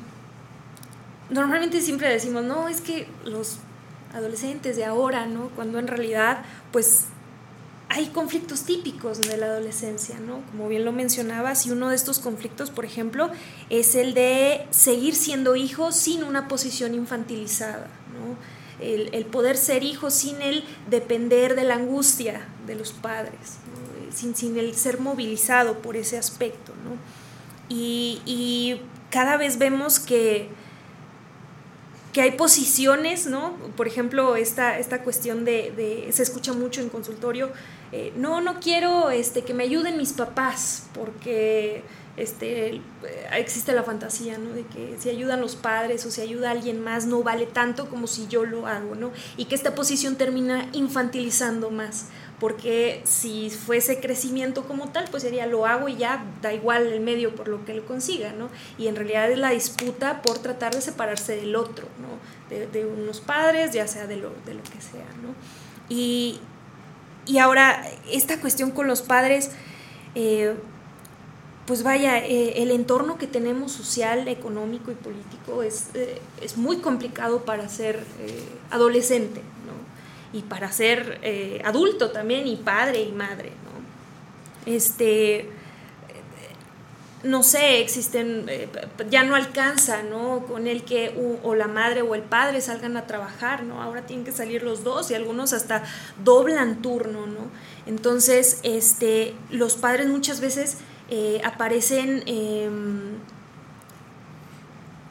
[1.29, 3.57] normalmente siempre decimos, no, es que los
[4.13, 5.49] adolescentes de ahora, ¿no?
[5.49, 7.05] Cuando en realidad, pues
[7.89, 10.41] hay conflictos típicos de la adolescencia, ¿no?
[10.51, 13.29] Como bien lo mencionabas, y uno de estos conflictos, por ejemplo,
[13.69, 18.37] es el de seguir siendo hijo sin una posición infantilizada, ¿no?
[18.83, 23.57] El, el poder ser hijo sin el depender de la angustia de los padres,
[24.13, 26.97] sin, sin el ser movilizado por ese aspecto, ¿no?
[27.69, 28.81] Y, y
[29.13, 30.49] cada vez vemos que,
[32.13, 33.53] que hay posiciones, ¿no?
[33.77, 37.51] Por ejemplo, esta, esta cuestión de, se escucha mucho en consultorio,
[37.91, 41.83] eh, no, no quiero este, que me ayuden mis papás, porque
[42.17, 42.81] este,
[43.37, 44.51] existe la fantasía, ¿no?
[44.51, 48.07] De que si ayudan los padres o si ayuda alguien más, no vale tanto como
[48.07, 49.11] si yo lo hago, ¿no?
[49.37, 52.07] Y que esta posición termina infantilizando más,
[52.39, 56.99] porque si fuese crecimiento como tal, pues sería lo hago y ya da igual el
[56.99, 58.49] medio por lo que lo consiga, ¿no?
[58.77, 62.19] Y en realidad es la disputa por tratar de separarse del otro, ¿no?
[62.49, 65.33] De, unos padres, ya sea de lo, de lo que sea, ¿no?
[65.89, 66.39] Y,
[67.25, 69.51] y ahora, esta cuestión con los padres,
[70.15, 70.53] eh,
[71.65, 76.77] pues vaya, eh, el entorno que tenemos social, económico y político es, eh, es muy
[76.77, 78.03] complicado para ser
[78.69, 79.41] adolescente.
[80.33, 84.71] Y para ser eh, adulto también, y padre y madre, ¿no?
[84.71, 85.49] Este,
[87.23, 88.67] no sé, existen, eh,
[89.09, 90.45] ya no alcanza, ¿no?
[90.45, 93.81] Con el que o la madre o el padre salgan a trabajar, ¿no?
[93.81, 95.83] Ahora tienen que salir los dos y algunos hasta
[96.23, 97.49] doblan turno, ¿no?
[97.85, 100.77] Entonces, este, los padres muchas veces
[101.09, 103.17] eh, aparecen em,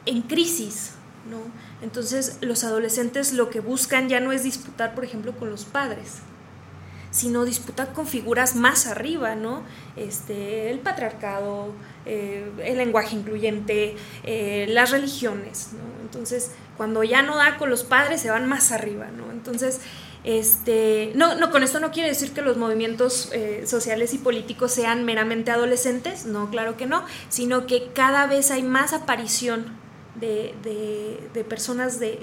[0.05, 0.91] en crisis,
[1.29, 1.39] ¿no?
[1.83, 6.19] Entonces, los adolescentes lo que buscan ya no es disputar, por ejemplo, con los padres,
[7.11, 9.63] sino disputar con figuras más arriba, ¿no?
[9.97, 11.73] Este, el patriarcado,
[12.05, 16.01] eh, el lenguaje incluyente, eh, las religiones, ¿no?
[16.03, 19.29] Entonces, cuando ya no da con los padres, se van más arriba, ¿no?
[19.31, 19.81] Entonces,
[20.23, 24.71] este, no, no, con esto no quiere decir que los movimientos eh, sociales y políticos
[24.71, 29.82] sean meramente adolescentes, no, claro que no, sino que cada vez hay más aparición
[30.23, 32.19] de, personas de,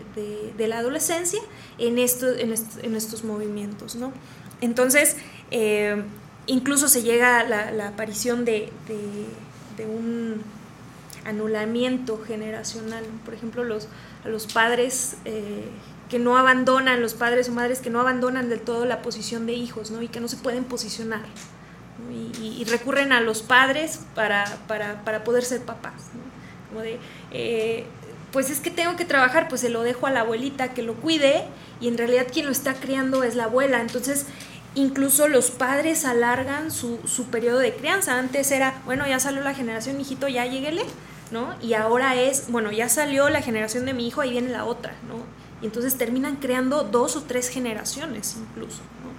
[0.58, 1.40] la adolescencia
[1.78, 4.12] en, esto, en, est- en estos movimientos, ¿no?
[4.60, 5.16] Entonces,
[5.50, 6.02] eh,
[6.46, 8.70] incluso se llega a la, aparición de,
[9.78, 10.42] un
[11.24, 13.04] anulamiento generacional.
[13.24, 13.88] Por ejemplo, los,
[14.24, 15.64] los padres eh,
[16.10, 19.54] que no abandonan, los padres o madres que no abandonan del todo la posición de
[19.54, 20.02] hijos, ¿no?
[20.02, 21.22] Y que no se pueden posicionar.
[22.12, 25.92] Y, recurren a los padres para, para, para poder ser papás.
[26.70, 26.98] Como de,
[27.32, 27.84] eh,
[28.32, 30.94] pues es que tengo que trabajar, pues se lo dejo a la abuelita que lo
[30.94, 31.44] cuide
[31.80, 33.80] y en realidad quien lo está criando es la abuela.
[33.80, 34.26] Entonces,
[34.74, 38.18] incluso los padres alargan su, su periodo de crianza.
[38.18, 40.82] Antes era, bueno, ya salió la generación, hijito, ya lleguele,
[41.30, 41.54] ¿no?
[41.60, 44.94] Y ahora es, bueno, ya salió la generación de mi hijo, ahí viene la otra,
[45.08, 45.24] ¿no?
[45.62, 49.10] Y entonces terminan creando dos o tres generaciones incluso, ¿no?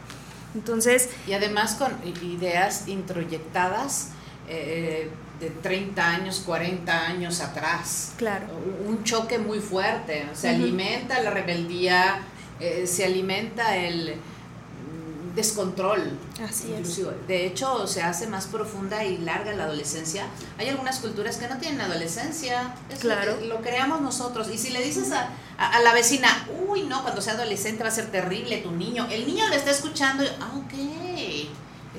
[0.54, 1.92] Entonces, Y además con
[2.24, 4.10] ideas introyectadas
[4.50, 5.10] eh,
[5.41, 8.13] de 30 años, 40 años atrás.
[8.17, 8.45] Claro.
[8.88, 10.27] Un choque muy fuerte.
[10.34, 12.19] Se alimenta la rebeldía,
[12.60, 16.17] eh, se alimenta el mm, descontrol.
[16.47, 16.99] Así es.
[17.27, 20.25] De hecho, se hace más profunda y larga la adolescencia.
[20.60, 22.73] Hay algunas culturas que no tienen adolescencia.
[22.99, 23.39] Claro.
[23.41, 24.47] Lo creamos nosotros.
[24.54, 27.89] Y si le dices a, a- a la vecina, uy, no, cuando sea adolescente va
[27.89, 30.73] a ser terrible tu niño, el niño le está escuchando y, ah, ok,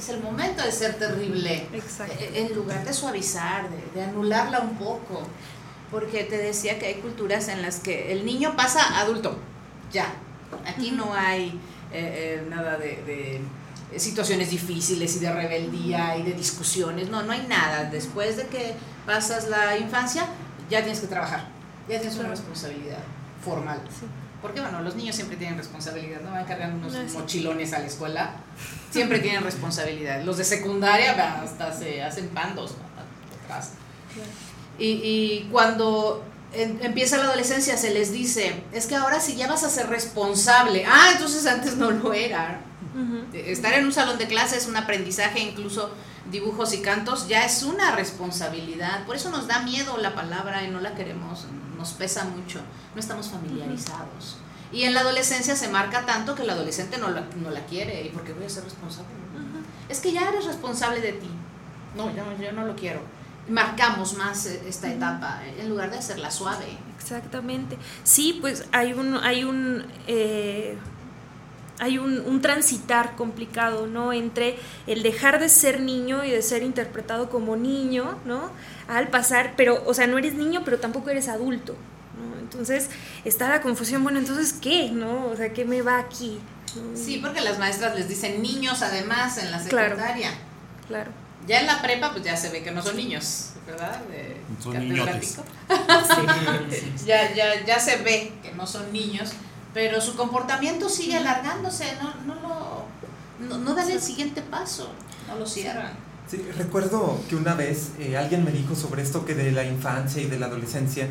[0.02, 1.66] es el momento de ser terrible.
[1.72, 2.14] Exacto.
[2.18, 5.22] Eh, En lugar de suavizar, de, de anularla un poco.
[5.90, 9.38] Porque te decía que hay culturas en las que el niño pasa adulto.
[9.92, 10.06] Ya.
[10.66, 11.48] Aquí no hay
[11.92, 13.40] eh, eh, nada de,
[13.92, 17.10] de situaciones difíciles y de rebeldía y de discusiones.
[17.10, 17.84] No, no hay nada.
[17.84, 18.74] Después de que
[19.06, 20.26] pasas la infancia,
[20.70, 21.46] ya tienes que trabajar.
[21.88, 22.98] Ya tienes una responsabilidad
[23.44, 23.80] formal.
[23.90, 24.06] Sí.
[24.42, 27.16] Porque bueno, los niños siempre tienen responsabilidad, no van cargando unos sí.
[27.16, 28.34] mochilones a la escuela.
[28.90, 30.22] Siempre tienen responsabilidad.
[30.24, 33.44] Los de secundaria hasta se hacen pandos ¿no?
[33.44, 33.70] atrás.
[34.78, 39.46] Y, y cuando en- empieza la adolescencia se les dice, es que ahora si ya
[39.46, 40.84] vas a ser responsable.
[40.86, 42.60] Ah, entonces antes no lo era.
[43.32, 45.90] Estar en un salón de clases, un aprendizaje, incluso
[46.30, 49.06] dibujos y cantos, ya es una responsabilidad.
[49.06, 51.46] Por eso nos da miedo la palabra y no la queremos,
[51.82, 52.60] nos pesa mucho,
[52.94, 54.36] no estamos familiarizados.
[54.70, 58.06] Y en la adolescencia se marca tanto que el adolescente no la, no la quiere.
[58.06, 59.10] ¿Y por qué voy a ser responsable?
[59.88, 61.28] Es que ya eres responsable de ti.
[61.96, 63.00] No, yo, yo no lo quiero.
[63.48, 66.78] Marcamos más eh, esta etapa eh, en lugar de hacerla suave.
[66.96, 67.76] Exactamente.
[68.04, 70.78] Sí, pues hay un, hay un, eh,
[71.78, 74.12] hay un, un transitar complicado, ¿no?
[74.12, 74.56] Entre
[74.86, 78.50] el dejar de ser niño y de ser interpretado como niño, ¿no?
[78.88, 81.74] Al pasar, pero, o sea, no eres niño, pero tampoco eres adulto,
[82.16, 82.38] ¿no?
[82.38, 82.90] Entonces
[83.24, 85.26] está la confusión, bueno, entonces, ¿qué, no?
[85.26, 86.38] O sea, ¿qué me va aquí?
[86.76, 86.96] ¿no?
[86.96, 90.30] Sí, porque las maestras les dicen niños además en la secundaria.
[90.86, 91.10] Claro.
[91.46, 94.00] Ya en la prepa, pues ya se ve que no son niños, ¿verdad?
[94.04, 95.44] De Son catedrático.
[97.06, 99.32] ya, ya, ya se ve que no son niños,
[99.74, 102.82] pero su comportamiento sigue alargándose, no, no lo.
[103.48, 104.88] No, no dan el siguiente paso,
[105.26, 105.92] no lo cierran.
[106.28, 110.22] Sí, recuerdo que una vez eh, alguien me dijo sobre esto que de la infancia
[110.22, 111.08] y de la adolescencia.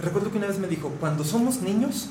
[0.00, 2.08] Recuerdo que una vez me dijo, cuando somos niños,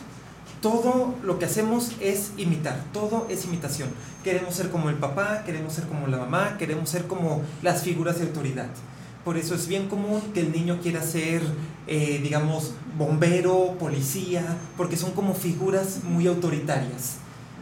[0.61, 3.89] todo lo que hacemos es imitar, todo es imitación.
[4.23, 8.19] Queremos ser como el papá, queremos ser como la mamá, queremos ser como las figuras
[8.19, 8.67] de autoridad.
[9.25, 11.41] Por eso es bien común que el niño quiera ser,
[11.87, 17.15] eh, digamos, bombero, policía, porque son como figuras muy autoritarias.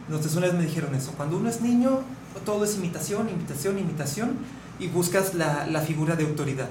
[0.06, 2.00] Entonces una vez me dijeron eso, cuando uno es niño,
[2.44, 4.38] todo es imitación, imitación, imitación,
[4.78, 6.68] y buscas la, la figura de autoridad.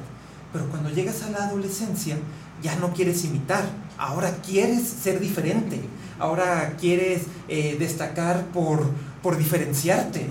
[0.52, 2.18] Pero cuando llegas a la adolescencia,
[2.64, 3.64] ya no quieres imitar,
[3.98, 5.80] ahora quieres ser diferente,
[6.18, 8.90] ahora quieres eh, destacar por,
[9.22, 10.28] por diferenciarte.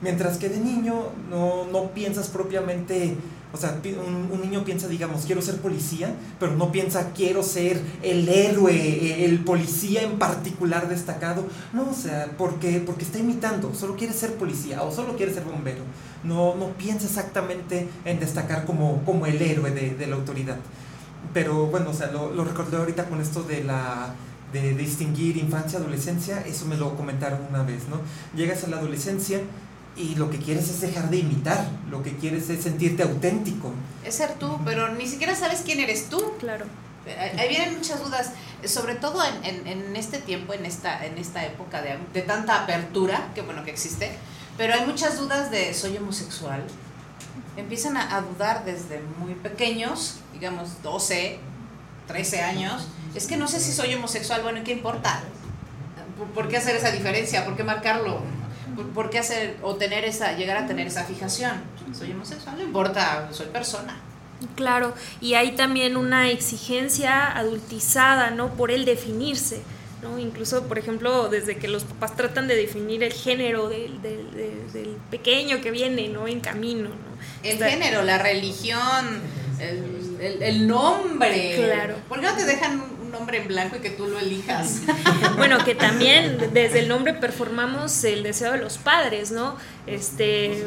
[0.00, 0.94] Mientras que de niño
[1.28, 3.16] no, no piensas propiamente,
[3.52, 7.80] o sea, un, un niño piensa, digamos, quiero ser policía, pero no piensa, quiero ser
[8.02, 11.46] el héroe, eh, el policía en particular destacado.
[11.72, 15.44] No, o sea, porque, porque está imitando, solo quiere ser policía o solo quiere ser
[15.44, 15.82] bombero.
[16.24, 20.58] No, no piensa exactamente en destacar como, como el héroe de, de la autoridad.
[21.32, 24.14] Pero bueno, o sea, lo, lo recordé ahorita con esto de la
[24.52, 28.00] de distinguir infancia, adolescencia, eso me lo comentaron una vez, ¿no?
[28.34, 29.40] Llegas a la adolescencia
[29.98, 33.72] y lo que quieres es dejar de imitar, lo que quieres es sentirte auténtico.
[34.04, 36.22] Es ser tú, pero ni siquiera sabes quién eres tú.
[36.38, 36.66] Claro.
[37.06, 38.32] Ahí ahí vienen muchas dudas,
[38.64, 42.62] sobre todo en, en- en este tiempo, en esta, en esta época de, de tanta
[42.64, 44.10] apertura, que bueno que existe,
[44.56, 46.62] pero hay muchas dudas de soy homosexual.
[47.56, 51.38] Empiezan a, a dudar desde muy pequeños, digamos 12,
[52.06, 52.86] 13 años.
[53.14, 55.22] Es que no sé si soy homosexual, bueno, ¿y qué importa?
[56.18, 57.44] ¿Por- ¿Por qué hacer esa diferencia?
[57.44, 58.20] ¿Por qué marcarlo?
[58.94, 61.52] ¿Por, qué hacer o tener esa, llegar a tener esa fijación?
[61.96, 63.96] Soy homosexual, no importa, soy persona.
[64.54, 68.54] Claro, y hay también una exigencia adultizada, ¿no?
[68.54, 69.62] Por el definirse,
[70.02, 70.18] ¿no?
[70.18, 74.72] Incluso, por ejemplo, desde que los papás tratan de definir el género del, del- del-
[74.72, 76.28] del pequeño que viene, ¿no?
[76.28, 77.18] En camino, ¿no?
[77.42, 79.20] El género, la religión,
[79.58, 81.54] el, el- el nombre.
[81.56, 81.96] Claro.
[82.08, 84.82] ¿Por qué no te dejan nombre en blanco y que tú lo elijas?
[85.36, 89.56] Bueno, que también desde el nombre performamos el deseo de los padres, ¿no?
[89.86, 90.66] Este,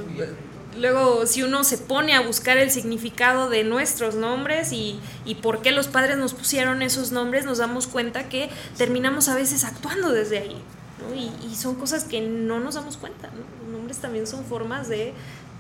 [0.78, 5.62] luego, si uno se pone a buscar el significado de nuestros nombres y, y por
[5.62, 10.12] qué los padres nos pusieron esos nombres, nos damos cuenta que terminamos a veces actuando
[10.12, 10.62] desde ahí,
[11.02, 11.16] ¿no?
[11.16, 13.44] Y, y son cosas que no nos damos cuenta, ¿no?
[13.64, 15.14] Los nombres también son formas de,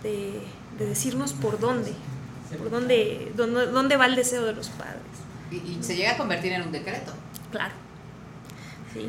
[0.04, 0.42] de,
[0.78, 1.94] de decirnos por dónde,
[2.58, 5.02] por dónde, dónde, dónde va el deseo de los padres.
[5.52, 7.14] Y, y se llega a convertir en un decreto.
[7.52, 7.74] Claro.
[8.94, 9.08] Sí,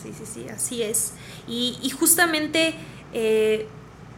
[0.00, 1.12] sí, sí, sí, así es.
[1.48, 2.74] Y, y justamente,
[3.12, 3.66] eh,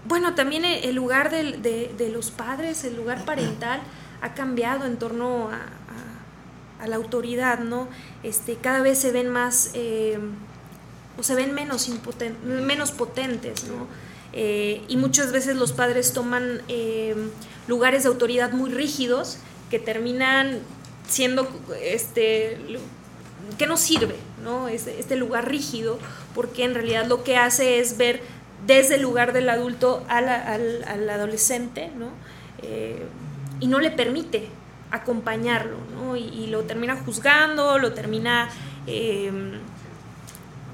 [0.09, 3.81] bueno, también el lugar de, de los padres, el lugar parental,
[4.23, 7.89] ha cambiado en torno a, a- a la autoridad, ¿no?
[8.23, 10.19] Este, cada vez se ven más, eh,
[11.19, 13.87] o se ven menos, impoten- menos potentes, ¿no?
[14.35, 16.61] Eh, y muchas veces los padres toman
[17.69, 19.39] lugares de autoridad muy rígidos
[19.71, 20.59] que terminan
[21.09, 21.49] siendo
[21.83, 22.59] este
[23.59, 24.69] que no sirve, ¿no?
[24.69, 25.99] Este, este lugar rígido,
[26.35, 28.21] porque en realidad lo que hace es ver
[28.67, 32.09] desde el lugar del adulto a la- al, al adolescente, ¿no?
[32.63, 33.05] Eh,
[33.61, 34.49] y no le permite
[34.91, 36.17] acompañarlo, ¿no?
[36.17, 38.49] Y, y lo termina juzgando, lo termina
[38.87, 39.31] eh,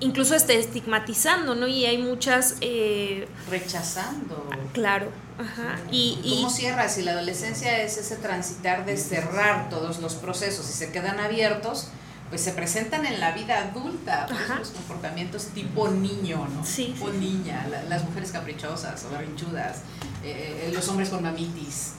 [0.00, 1.66] incluso este, estigmatizando, ¿no?
[1.68, 4.48] Y hay muchas, eh, Rechazando.
[4.72, 5.06] claro,
[5.38, 6.94] ajá, y, y- ¿Cómo cierras?
[6.94, 11.88] Si la adolescencia es ese transitar de cerrar todos los procesos y se quedan abiertos,
[12.30, 14.58] pues se presentan en la vida adulta pues, Ajá.
[14.58, 16.64] los comportamientos tipo niño, ¿no?
[16.64, 19.78] Sí, tipo sí, niña, la- las mujeres caprichosas o berrinchudas,
[20.24, 21.92] eh, los hombres con mamitis.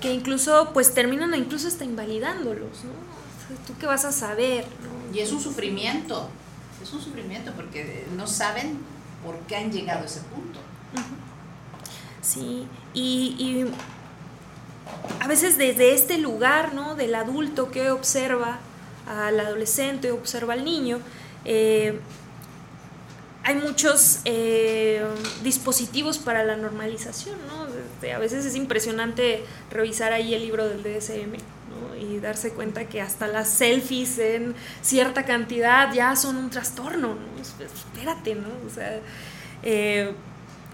[0.00, 3.10] que incluso pues terminan incluso hasta invalidándolos, ¿no?
[3.66, 4.64] ¿Tú qué vas a saber?
[4.82, 5.14] ¿no?
[5.14, 6.28] Y es un sufrimiento,
[6.82, 8.78] es un sufrimiento porque no saben
[9.24, 10.58] por qué han llegado a ese punto.
[12.22, 13.66] Sí, y, y
[15.20, 16.94] a veces desde este lugar, ¿no?
[16.94, 18.58] Del adulto que observa
[19.06, 21.00] al adolescente, observa al niño,
[21.44, 21.98] eh,
[23.42, 25.02] hay muchos eh,
[25.42, 27.66] dispositivos para la normalización, ¿no?
[27.68, 31.96] Este, a veces es impresionante revisar ahí el libro del DSM, ¿no?
[31.96, 37.40] Y darse cuenta que hasta las selfies en cierta cantidad ya son un trastorno, ¿no?
[37.40, 38.48] Es- Espérate, ¿no?
[38.66, 39.00] O sea,
[39.62, 40.12] eh,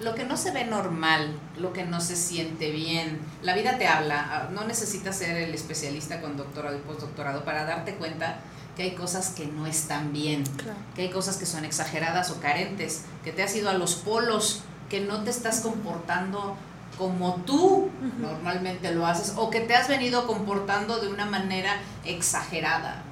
[0.01, 3.87] Lo que no se ve normal, lo que no se siente bien, la vida te
[3.89, 8.39] habla, ah, no necesitas ser el especialista con doctorado y postdoctorado para darte cuenta
[8.77, 10.79] que hay cosas que no están bien, Claro.
[10.95, 14.61] que hay cosas que son exageradas o carentes, que te has ido a los polos,
[14.91, 16.57] que no te estás comportando
[16.99, 17.91] como tú
[18.21, 21.73] normalmente lo haces o que te has venido comportando de una manera
[22.05, 23.03] exagerada.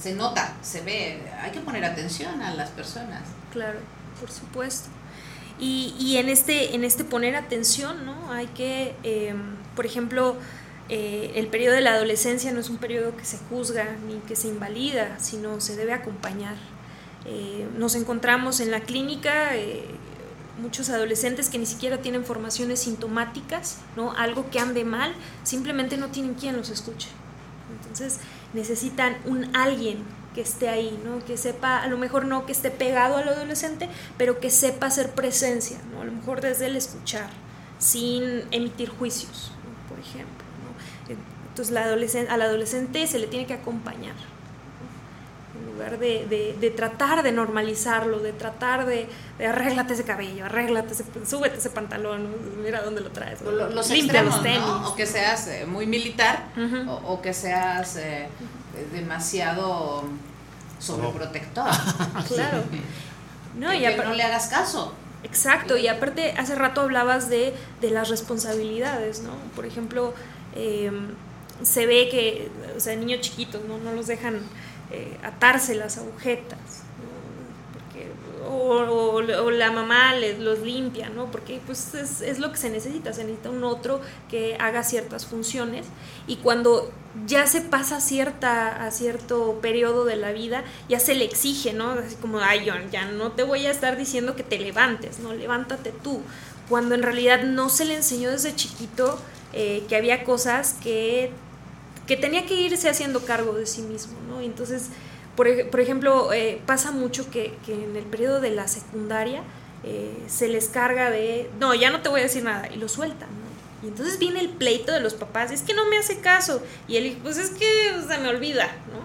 [0.00, 3.22] Se nota, se ve, hay que poner atención a las personas.
[3.52, 3.80] Claro,
[4.20, 4.88] por supuesto.
[5.60, 8.32] Y, y en, este, en este poner atención, ¿no?
[8.32, 9.34] Hay que, eh,
[9.74, 10.36] por ejemplo,
[10.88, 14.36] eh, el periodo de la adolescencia no es un periodo que se juzga ni que
[14.36, 16.56] se invalida, sino se debe acompañar.
[17.26, 19.84] Eh, nos encontramos en la clínica eh,
[20.62, 24.12] muchos adolescentes que ni siquiera tienen formaciones sintomáticas, ¿no?
[24.12, 27.08] Algo que ande mal, simplemente no tienen quien los escuche.
[27.82, 28.20] Entonces
[28.54, 29.98] necesitan un alguien
[30.34, 31.24] que esté ahí, ¿no?
[31.24, 35.10] Que sepa, a lo mejor no que esté pegado al adolescente, pero que sepa hacer
[35.10, 36.02] presencia, ¿no?
[36.02, 37.30] A lo mejor desde el escuchar,
[37.78, 39.88] sin emitir juicios, ¿no?
[39.88, 41.14] por ejemplo, ¿no?
[41.50, 44.38] Entonces la adolescente, al adolescente se le tiene que acompañar, ¿no?
[45.60, 49.08] en lugar de, de- de tratar de normalizarlo, de tratar de,
[49.38, 52.28] de arréglate ese cabello, arréglate ese, súbete ese pantalón,
[52.62, 54.88] mira dónde lo traes, lo- los limpia extremos, los tenis.
[54.92, 56.90] O que seas eh, muy militar Ujú.
[56.90, 58.28] o, o que seas eh,
[58.92, 60.04] demasiado
[60.78, 61.68] sobreprotector.
[62.28, 62.64] Claro.
[63.56, 64.94] No, y no le hagas caso.
[65.24, 69.32] Exacto, y aparte hace rato hablabas de, de las responsabilidades, ¿no?
[69.56, 70.14] Por ejemplo,
[70.54, 70.92] eh,
[71.62, 73.78] se ve que, o sea, niños chiquitos, ¿no?
[73.78, 74.40] No los dejan
[74.92, 76.84] eh, atarse las agujetas,
[78.48, 81.30] o, la mamá les, los limpia, ¿no?
[81.30, 85.86] Porque pues es, lo que se necesita, se necesita un otro que haga ciertas funciones
[86.26, 86.90] y cuando
[87.26, 91.90] ya se pasa cierta, a cierto periodo de la vida, ya se le exige, ¿no?
[91.92, 95.34] Así como, ay, John, ya no te voy a estar diciendo que te levantes, ¿no?
[95.34, 96.22] Levántate tú.
[96.68, 99.18] Cuando en realidad no se le enseñó desde chiquito
[99.52, 101.30] eh, que había cosas que,
[102.06, 104.40] que tenía que irse haciendo cargo de sí mismo, ¿no?
[104.40, 104.90] Entonces,
[105.38, 109.42] por, ej- por ejemplo, eh, pasa mucho que, en el periodo de la secundaria
[109.84, 112.88] eh, se les carga de, no, ya no te voy a decir nada, y lo
[112.88, 113.28] sueltan.
[113.84, 116.60] Y entonces viene el pleito de los papás, es que no me hace caso.
[116.88, 118.98] Y él, pues es que se me olvida, ¿no?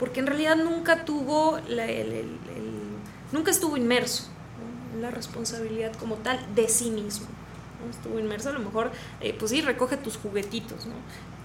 [0.00, 2.36] Porque en realidad nunca tuvo, la- el- el-
[3.30, 4.24] nunca estuvo inmerso
[4.94, 7.26] en la responsabilidad como tal de sí mismo.
[7.84, 7.90] ¿no?
[7.90, 10.94] Estuvo inmerso, a lo mejor, eh, pues sí, recoge tus juguetitos, ¿no?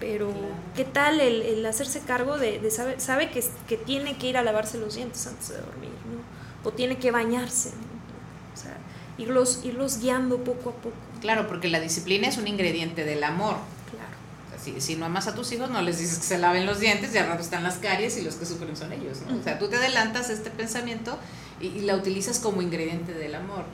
[0.02, 0.32] Pero,
[0.74, 4.36] ¿qué tal el, el hacerse cargo de, de saber, sabe que, que tiene que ir
[4.36, 6.68] a lavarse los dientes antes de dormir, ¿no?
[6.68, 8.52] O tiene que bañarse, ¿no?
[8.52, 8.76] O sea,
[9.16, 10.96] irlos, irlos guiando poco a poco.
[11.20, 13.54] Claro, porque la disciplina es un ingrediente del amor.
[13.92, 14.16] Claro.
[14.48, 16.66] O sea, si, si no amas a tus hijos, no les dices que se laven
[16.66, 19.18] los dientes y al rato están las caries y los que sufren son ellos.
[19.28, 19.38] ¿no?
[19.38, 21.16] O sea, tú te adelantas este pensamiento
[21.60, 23.66] y, y la utilizas como ingrediente del amor,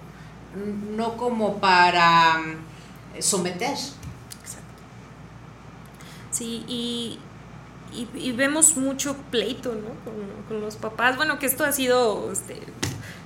[0.95, 3.79] no como para mm, someter.
[6.39, 7.19] Sí, y,
[7.93, 9.89] y, y vemos mucho pleito, ¿no?
[10.05, 10.15] Con,
[10.47, 11.17] con los papás.
[11.17, 12.61] Bueno, que esto ha sido este,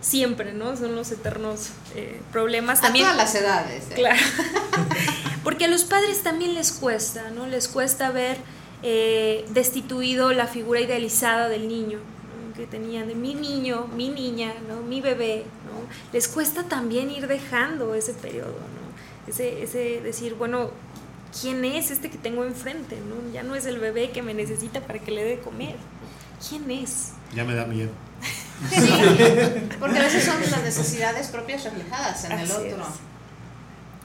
[0.01, 0.77] siempre, ¿no?
[0.79, 2.79] Son los eternos eh, problemas.
[2.79, 3.85] A También, todas las edades.
[3.91, 3.95] ¿eh?
[3.95, 4.21] Claro.
[5.45, 7.47] Porque a los padres también les cuesta, ¿no?
[7.47, 8.39] Les cuesta ver
[8.83, 12.55] eh, destituido la figura idealizada del niño, ¿no?
[12.55, 14.83] que tenían de mi niño, mi niña, ¿no?
[14.83, 16.13] Mi bebé, ¿no?
[16.15, 19.31] Les cuesta también ir dejando ese periodo, ¿no?
[19.31, 20.71] Ese, ese decir, bueno,
[21.41, 22.99] ¿quién es este que tengo enfrente?
[23.01, 23.33] ¿no?
[23.33, 25.77] Ya no es el bebé que me necesita para que le dé de comer.
[26.49, 27.13] ¿Quién es?
[27.35, 27.91] Ya me da miedo.
[28.71, 28.77] Sí,
[29.81, 32.87] porque a veces son las necesidades propias reflejadas en el otro.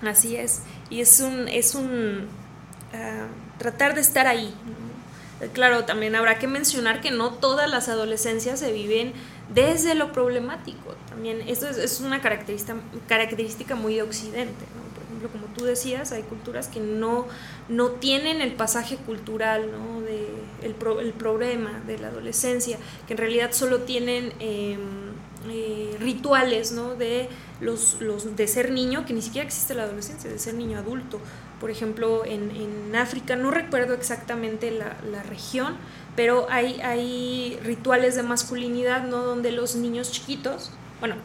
[0.02, 0.08] es.
[0.08, 0.62] Así es.
[0.90, 2.28] Y es un, es un
[2.94, 4.54] ah, tratar de estar ahí.
[4.66, 5.46] ¿no?
[5.46, 9.14] Eh, Claro, también habrá que mencionar que no todas las adolescencias se viven
[9.54, 10.96] desde lo problemático.
[11.10, 12.76] También esto es, es una característica,
[13.08, 14.66] característica muy de Occidente.
[14.76, 14.87] ¿no?
[15.58, 17.26] Tú decías, hay culturas que no,
[17.68, 20.02] no tienen el pasaje cultural ¿no?
[20.02, 20.28] de
[20.62, 22.78] el, pro- el problema de la adolescencia,
[23.08, 24.78] que en realidad solo tienen eh,
[25.50, 26.96] eh, rituales ¿no?
[26.96, 27.28] de,
[27.60, 31.20] los, los, de ser niño, que ni siquiera existe la adolescencia, de ser niño adulto.
[31.60, 35.76] Por ejemplo, en, en África, no recuerdo exactamente la, la región,
[36.16, 39.24] pero hay, hay rituales de masculinidad, ¿no?
[39.24, 41.16] Donde los niños chiquitos, bueno,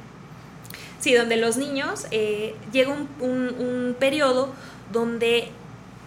[1.03, 4.49] sí, donde los niños eh, llega un, periodo
[4.91, 5.49] donde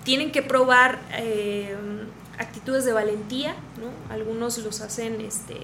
[0.03, 1.75] tienen que probar eh,
[2.39, 4.13] actitudes de valentía, ¿no?
[4.13, 5.55] Algunos los hacen este,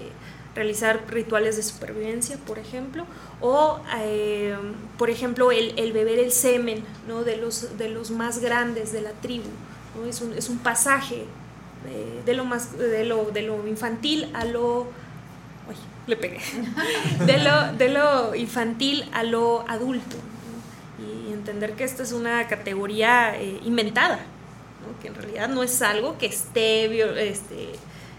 [0.54, 3.06] realizar rituales de supervivencia, por ejemplo,
[3.40, 4.54] o, eh,
[4.98, 7.24] por ejemplo, el, el beber el semen ¿no?
[7.24, 9.48] de, los, de los más grandes de la tribu.
[9.96, 10.06] ¿no?
[10.06, 11.24] Es, un, es un pasaje
[11.84, 14.88] de, de lo más, de, lo, de lo infantil a lo...
[15.68, 16.40] Uy, le pegué.
[17.26, 20.16] De lo, de lo infantil a lo adulto.
[20.98, 24.20] Y entender que esta es una categoría eh, inventada,
[25.00, 26.84] que en realidad no es algo que esté,
[27.28, 27.72] este,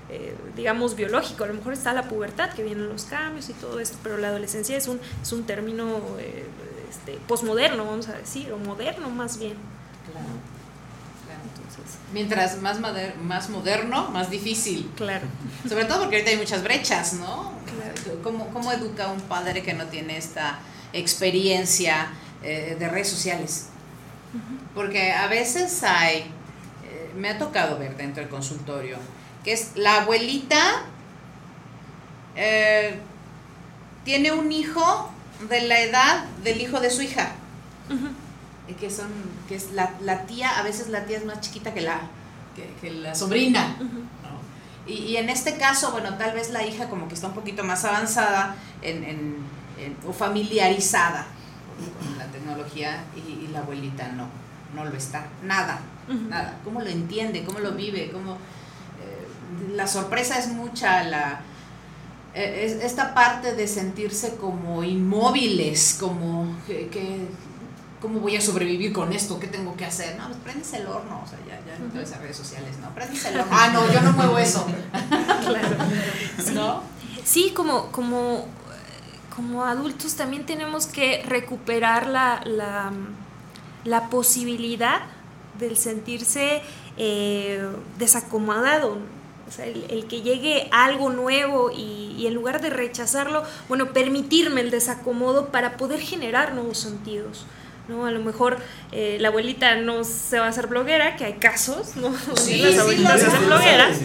[0.10, 1.44] eh, digamos, biológico.
[1.44, 4.30] A lo mejor está la pubertad, que vienen los cambios y todo esto, pero la
[4.30, 6.46] adolescencia es un, es un término eh,
[6.90, 9.56] este, posmoderno, vamos a decir, o moderno más bien.
[10.12, 10.28] Claro,
[12.14, 14.92] Mientras más, más moderno, más difícil.
[14.96, 15.26] claro.
[15.68, 17.54] Sobre todo porque ahorita hay muchas brechas, ¿no?
[17.66, 18.22] Claro.
[18.22, 20.60] ¿Cómo, cómo educa un padre que no tiene esta
[20.92, 22.08] experiencia
[22.44, 23.68] eh, de redes sociales?
[24.76, 26.20] Porque a veces hay,
[26.86, 28.98] eh, me ha tocado ver dentro del consultorio,
[29.44, 30.86] que es la abuelita
[32.36, 33.00] eh,
[34.04, 35.10] tiene un hijo
[35.50, 37.32] de la edad del hijo de su hija.
[38.68, 39.10] Y que son
[39.48, 42.02] que es la, la tía a veces la tía es más chiquita que la
[42.56, 44.92] que, que la sobrina ¿no?
[44.92, 47.64] y, y en este caso bueno tal vez la hija como que está un poquito
[47.64, 49.38] más avanzada en, en-
[49.80, 51.26] en- o familiarizada
[52.00, 54.28] con la tecnología y, y la abuelita no
[54.76, 55.28] no lo está.
[55.44, 55.80] Nada
[56.30, 56.58] nada.
[56.64, 59.28] Cómo lo entiende cómo lo vive cómo eh,
[59.76, 61.42] la sorpresa es mucha la
[62.36, 67.28] eh, es esta parte de sentirse como inmóviles, como que, que-
[68.04, 69.40] ¿cómo voy a sobrevivir con esto?
[69.40, 70.18] ¿Qué tengo que hacer?
[70.18, 72.94] No, pues prendes el horno, o sea, ya, ya no esas redes sociales, ¿no?
[72.94, 73.52] Prendes el horno.
[73.56, 74.68] Ah, no, yo no muevo eso.
[75.48, 75.78] Claro.
[76.54, 76.84] ¿No?
[77.24, 78.46] Sí, como, como,
[79.34, 82.92] como adultos también tenemos que recuperar la, la,
[83.86, 85.04] la posibilidad
[85.58, 86.62] del sentirse
[86.98, 87.66] eh,
[87.98, 88.98] desacomodado.
[89.48, 93.94] O sea, el, el que llegue algo nuevo y, y en lugar de rechazarlo, bueno,
[93.94, 97.46] permitirme el desacomodo para poder generar nuevos sentidos.
[97.88, 98.06] ¿No?
[98.06, 98.58] A lo mejor
[98.92, 102.14] eh, la abuelita no se va a hacer bloguera, que hay casos, ¿no?
[102.38, 103.98] Sí, las sí, abuelitas se hacen blogueras,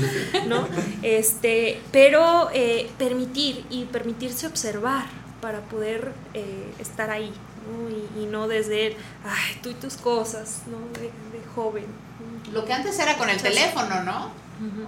[0.47, 0.67] ¿no?
[1.03, 5.07] Este, pero eh, permitir y permitirse observar
[5.41, 7.33] para poder eh, estar ahí,
[7.71, 7.89] ¿no?
[8.21, 10.79] Y, y no desde, el, ay, tú y tus cosas, ¿no?
[10.99, 11.87] De, de joven.
[12.53, 14.31] Lo que antes era con el teléfono, ¿no?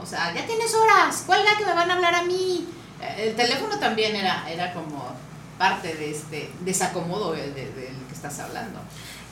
[0.02, 2.66] O sea, ya tienes horas, cuelga que me van a hablar a mí.
[3.00, 5.14] Eh, El teléfono también era, era como
[5.58, 8.78] parte de este desacomodo de- de- del que estás hablando.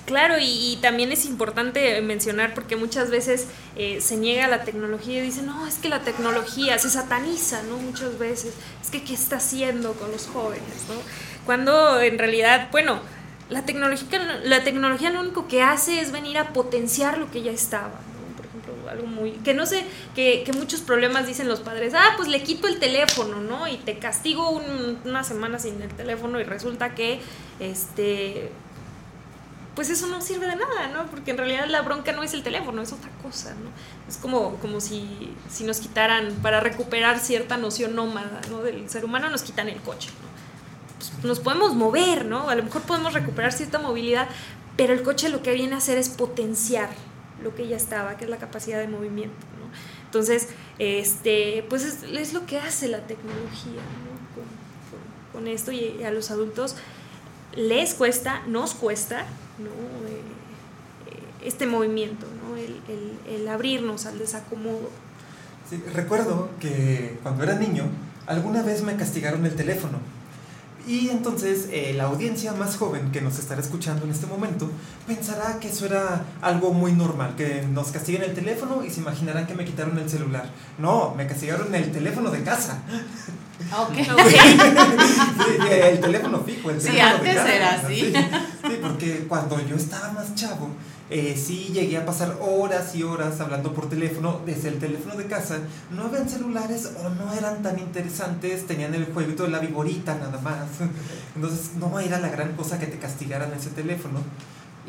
[0.06, 5.20] Claro, y, también es importante mencionar porque muchas veces eh, se niega la tecnología y
[5.20, 7.76] dicen, no, es que la tecnología se sataniza, ¿no?
[7.76, 10.94] Muchas veces, es que ¿qué está haciendo con los jóvenes, ¿no?
[11.44, 13.00] Cuando en realidad, bueno,
[13.50, 17.50] la tecnología, la tecnología lo único que hace es venir a potenciar lo que ya
[17.52, 18.34] estaba, ¿no?
[18.36, 19.84] Por ejemplo, algo muy, que no sé,
[20.14, 23.68] que, que muchos problemas dicen los padres, ah, pues le quito el teléfono, ¿no?
[23.68, 27.20] Y te castigo un- una semana sin el teléfono y resulta que,
[27.60, 28.50] este,
[29.78, 31.08] pues eso no sirve de nada, ¿no?
[31.08, 33.70] Porque en realidad la bronca no es el teléfono, es otra cosa, ¿no?
[34.08, 38.60] Es como, como si, si nos quitaran, para recuperar cierta noción nómada, ¿no?
[38.60, 40.98] Del ser humano, nos quitan el coche, ¿no?
[40.98, 42.50] Pues nos podemos mover, ¿no?
[42.50, 44.26] A lo mejor podemos recuperar cierta movilidad,
[44.76, 46.88] pero el coche lo que viene a hacer es potenciar
[47.40, 49.70] lo que ya estaba, que es la capacidad de movimiento, ¿no?
[50.06, 50.48] Entonces,
[50.80, 55.32] este, pues es, lo que hace la tecnología, ¿no?
[55.32, 56.74] Con esto y a los adultos
[57.58, 59.26] les cuesta, nos cuesta,
[59.58, 59.70] ¿no?
[60.08, 60.22] Eh,
[61.44, 62.56] este movimiento, ¿no?
[62.56, 64.90] el, abrirnos al desacomodo.
[65.94, 67.84] Recuerdo que cuando era niño,
[68.26, 69.98] alguna vez me castigaron el teléfono.
[70.86, 74.70] Y entonces eh, la audiencia más joven que nos estará escuchando en este momento
[75.06, 79.46] pensará que eso era algo muy normal, que nos castiguen el teléfono y se imaginarán
[79.46, 80.50] que me quitaron el celular.
[80.78, 82.82] No, me castigaron el teléfono de casa.
[83.76, 83.92] Ok.
[83.98, 87.54] Sí, el teléfono fijo, el Sí, teléfono de antes casa.
[87.54, 87.94] era así.
[88.00, 90.68] Sí, sí, porque cuando yo estaba más chavo,
[91.10, 95.26] eh, sí llegué a pasar horas y horas hablando por teléfono desde el teléfono de
[95.26, 95.58] casa.
[95.90, 100.38] No habían celulares o no eran tan interesantes, tenían el jueguito de la viborita nada
[100.40, 100.66] más.
[101.34, 104.20] Entonces no era la gran cosa que te castigaran ese teléfono.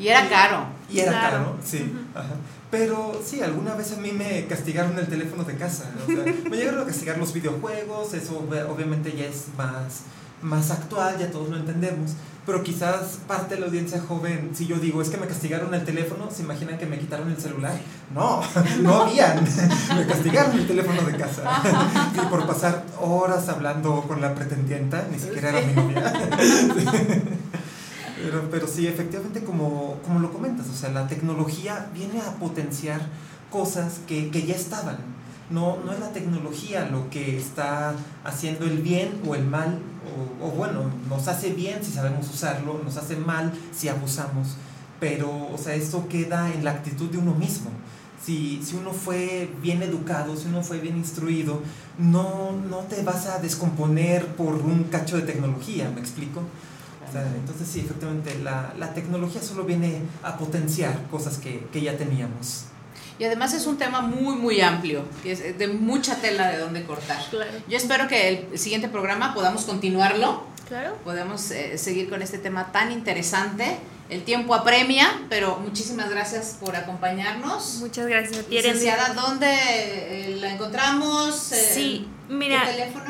[0.00, 0.64] Y era caro.
[0.90, 1.36] Y era Claro.
[1.44, 1.92] caro, sí.
[2.14, 2.34] ajá.
[2.70, 5.90] Pero sí, alguna vez a mí me castigaron el teléfono de casa.
[6.02, 10.02] o sea, me llegaron a castigar los videojuegos, eso obvia- obviamente ya es más,
[10.42, 12.12] más actual, ya todos lo entendemos.
[12.46, 15.84] Pero quizás parte de la audiencia joven, si yo digo, es que me castigaron el
[15.84, 17.74] teléfono, ¿se imaginan que me quitaron el celular?
[18.14, 18.40] No,
[18.82, 19.44] no habían.
[19.96, 21.42] Me castigaron el teléfono de casa.
[22.14, 26.12] Sí, por pasar horas hablando con la pretendienta, ni siquiera era mi novia.
[28.22, 33.00] Pero, pero sí, efectivamente, como, como lo comentas, o sea, la tecnología viene a potenciar
[33.50, 34.98] cosas que, que ya estaban.
[35.50, 39.80] No, no es la tecnología lo que está haciendo el bien o el mal,
[40.40, 44.56] o, bueno, nos hace bien si sabemos usarlo, nos hace mal si abusamos,
[45.00, 47.70] pero, o sea, esto queda en la actitud de uno mismo.
[48.24, 51.62] Si, si uno fue bien educado, si uno fue bien instruido,
[51.98, 56.42] no, no te vas a descomponer por un cacho de tecnología, ¿me explico?
[57.18, 62.64] Entonces sí, efectivamente, la, la tecnología solo viene a potenciar cosas que, que ya teníamos.
[63.18, 66.84] Y además es un tema muy, muy amplio, que es de mucha tela de donde
[66.84, 67.22] cortar.
[67.30, 67.50] Claro.
[67.68, 70.96] Yo espero que el siguiente programa podamos continuarlo, Claro.
[71.04, 73.76] podemos eh, seguir con este tema tan interesante.
[74.08, 77.76] El tiempo apremia, pero muchísimas gracias por acompañarnos.
[77.80, 78.48] Muchas gracias.
[78.48, 81.52] Licenciada, ¿dónde eh, la encontramos?
[81.52, 82.64] Eh, Sí, ¿qué mira,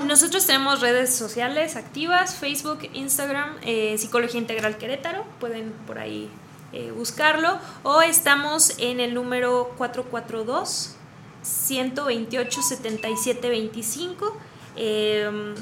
[0.04, 6.28] nosotros tenemos redes sociales activas, Facebook, Instagram, eh, Psicología Integral Querétaro, pueden por ahí
[6.72, 10.96] eh, buscarlo, o estamos en el número 442
[11.42, 14.38] 128 77 25.
[14.76, 15.54] eh,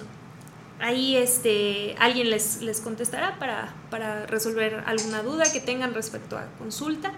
[0.81, 6.47] ahí este, alguien les, les contestará para, para resolver alguna duda que tengan respecto a
[6.59, 7.13] consulta.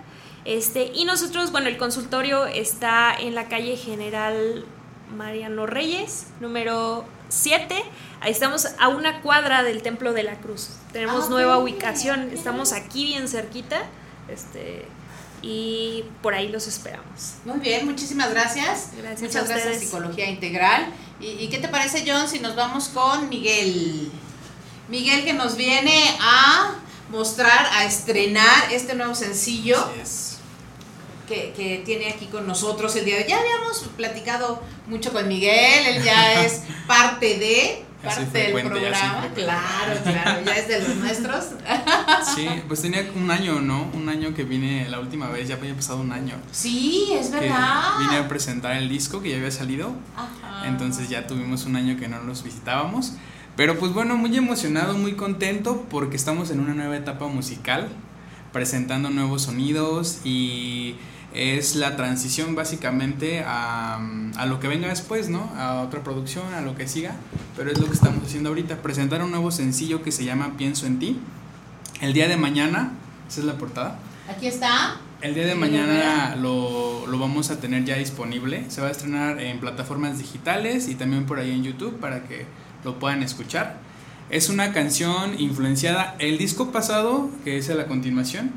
[0.44, 4.64] Este, y nosotros, bueno, el consultorio está en la calle General
[5.16, 7.74] Mariano Reyes, número 7.
[8.20, 10.70] Ahí estamos a una cuadra del Templo de la Cruz.
[10.92, 13.82] Tenemos Ah, nueva ubicación, estamos aquí bien cerquita.
[14.28, 14.86] Este,
[15.42, 17.34] y por ahí los esperamos.
[17.44, 18.90] Muy bien, muchísimas gracias.
[18.96, 19.80] Gracias Muchas a gracias, ustedes.
[19.90, 20.86] Psicología Integral.
[21.20, 24.10] ¿Y, y qué te parece, John, si nos vamos con Miguel?
[24.88, 26.74] Miguel que nos viene a
[27.10, 29.76] mostrar, a estrenar este nuevo sencillo.
[31.30, 33.28] Que, que tiene aquí con nosotros el día de hoy.
[33.28, 39.28] Ya habíamos platicado mucho con Miguel, él ya es parte de, parte del programa.
[39.34, 41.44] Claro, claro, ya es de los nuestros.
[42.34, 43.88] Sí, pues tenía un año, ¿no?
[43.94, 46.34] Un año que vine la última vez, ya había pasado un año.
[46.50, 47.98] Sí, es verdad.
[47.98, 49.94] vine a presentar el disco que ya había salido.
[50.16, 50.66] Ajá.
[50.66, 53.14] Entonces ya tuvimos un año que no los visitábamos.
[53.56, 57.88] Pero pues bueno, muy emocionado, muy contento porque estamos en una nueva etapa musical,
[58.52, 60.96] presentando nuevos sonidos y
[61.34, 64.00] es la transición básicamente a,
[64.36, 65.50] a lo que venga después, ¿no?
[65.56, 67.14] A otra producción, a lo que siga.
[67.56, 70.86] Pero es lo que estamos haciendo ahorita, presentar un nuevo sencillo que se llama Pienso
[70.86, 71.20] en ti.
[72.00, 72.92] El día de mañana,
[73.28, 73.98] esa es la portada.
[74.28, 74.96] Aquí está.
[75.22, 78.64] El día de mañana lo, lo vamos a tener ya disponible.
[78.70, 82.46] Se va a estrenar en plataformas digitales y también por ahí en YouTube para que
[82.84, 83.78] lo puedan escuchar.
[84.30, 86.14] Es una canción influenciada.
[86.18, 88.52] El disco pasado, que es a la continuación,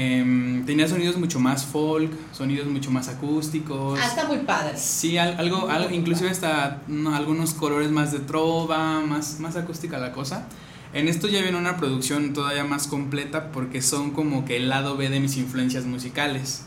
[0.00, 3.98] em, tenía sonidos mucho más folk, sonidos mucho más acústicos.
[4.02, 4.76] Ah, está muy padre.
[4.76, 9.98] Sí, al- algo, algo inclusive hasta no, algunos colores más de trova, más, más acústica
[9.98, 10.46] la cosa.
[10.92, 14.96] En esto ya viene una producción todavía más completa porque son como que el lado
[14.96, 16.64] B de mis influencias musicales.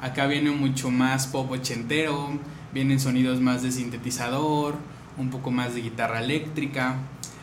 [0.00, 2.30] Acá viene mucho más pop ochentero,
[2.72, 4.74] vienen sonidos más de sintetizador,
[5.16, 6.96] un poco más de guitarra eléctrica.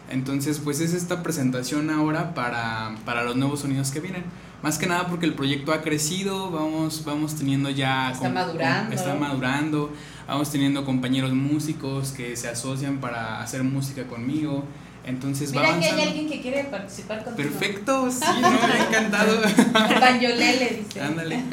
[0.10, 4.24] Entonces, pues es esta presentación ahora para, para los nuevos sonidos que vienen.
[4.62, 8.12] Más que nada porque el proyecto ha crecido, vamos, vamos teniendo ya...
[8.12, 8.96] Está madurando.
[8.96, 9.92] Está madurando,
[10.28, 14.64] vamos teniendo compañeros músicos que se asocian para hacer música conmigo.
[15.04, 17.50] Entonces va Mira que hay alguien que quiere participar contigo.
[17.50, 19.42] Perfecto, sí, no, me ha encantado.
[20.00, 21.02] Banjolele, dice.
[21.02, 21.44] Ándale.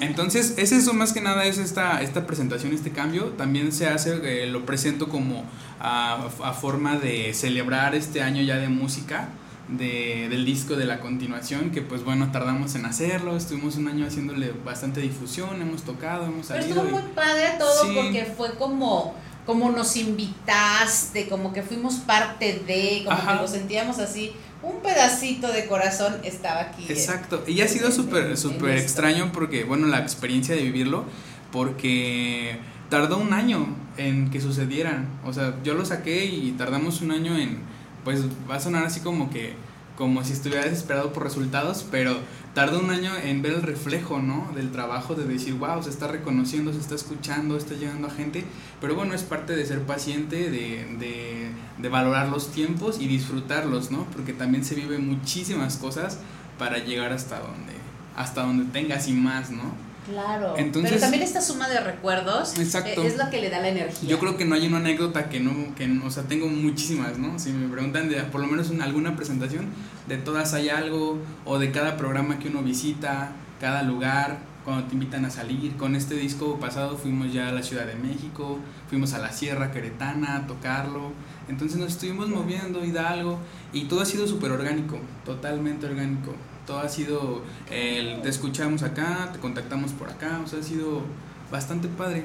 [0.00, 3.30] Entonces, es eso más que nada, es esta, esta presentación, este cambio.
[3.30, 5.44] También se hace, eh, lo presento como
[5.80, 9.30] a, a forma de celebrar este año ya de música,
[9.78, 14.06] de- del disco de la continuación, que pues bueno, tardamos en hacerlo, estuvimos un año
[14.06, 16.82] haciéndole bastante difusión, hemos tocado, hemos Pero salido.
[16.82, 17.92] estuvo y- muy padre todo Sí.
[17.94, 19.14] porque fue como,
[19.46, 23.36] como nos invitaste, como que fuimos parte de, como Ajá.
[23.36, 24.32] que lo sentíamos así.
[24.62, 26.84] Un pedacito de corazón estaba aquí.
[26.88, 31.04] eh, Exacto, y ha sido súper súper extraño porque, bueno, la experiencia de vivirlo,
[31.50, 32.58] porque
[32.88, 33.66] tardó un año
[33.96, 35.08] en que sucedieran.
[35.24, 37.58] O sea, yo lo saqué y tardamos un año en,
[38.04, 39.54] pues va a sonar así como que,
[39.96, 42.16] como si estuviera desesperado por resultados, pero
[42.54, 44.50] tardó un año en ver el reflejo, ¿no?
[44.54, 48.44] Del trabajo, de decir, wow, se está reconociendo, se está escuchando, está llegando a gente.
[48.80, 54.04] Pero bueno, es parte de ser paciente, de, de, valorar los tiempos y disfrutarlos, ¿no?
[54.12, 56.18] Porque también se viven muchísimas cosas
[56.58, 57.74] para llegar hasta donde,
[58.16, 59.91] hasta donde tengas y más, ¿no?
[60.10, 60.54] Claro.
[60.58, 63.02] Entonces- pero también esta suma de recuerdos Exacto.
[63.02, 64.08] eh, es lo que le da la energía.
[64.08, 67.18] Yo creo que no hay una anécdota que no, que, no- o sea, tengo muchísimas,
[67.18, 67.38] ¿no?
[67.38, 69.66] Si me preguntan de por lo menos una- alguna presentación,
[70.08, 74.94] de todas hay algo, o de cada programa que uno visita, cada lugar, cuando te
[74.94, 75.76] invitan a salir.
[75.76, 79.72] Con este disco pasado fuimos ya a la Ciudad de México, fuimos a la Sierra
[79.72, 81.12] Queretana a tocarlo,
[81.48, 83.38] entonces nos estuvimos moviendo, Hidalgo,
[83.72, 86.34] y todo ha sido súper orgánico, totalmente orgánico.
[86.66, 91.02] Todo ha sido, el, te escuchamos acá, te contactamos por acá, o sea, ha sido
[91.50, 92.24] bastante padre.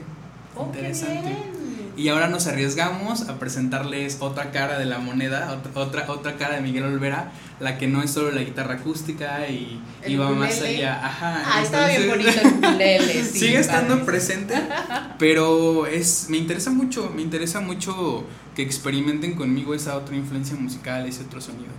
[0.56, 1.30] Oh, qué Interesante.
[1.30, 1.68] bien.
[1.98, 6.62] Y ahora nos arriesgamos a presentarles otra cara de la moneda, otra, otra, cara de
[6.62, 11.04] Miguel Olvera, la que no es solo la guitarra acústica y, y va más allá.
[11.04, 13.24] Ajá, Ah, estaba bien bonito el ukulele.
[13.24, 14.54] sí, Sigue estando presente,
[15.18, 18.24] pero es me interesa mucho, me interesa mucho
[18.56, 21.72] que experimenten conmigo esa otra influencia musical, ese otro sonido.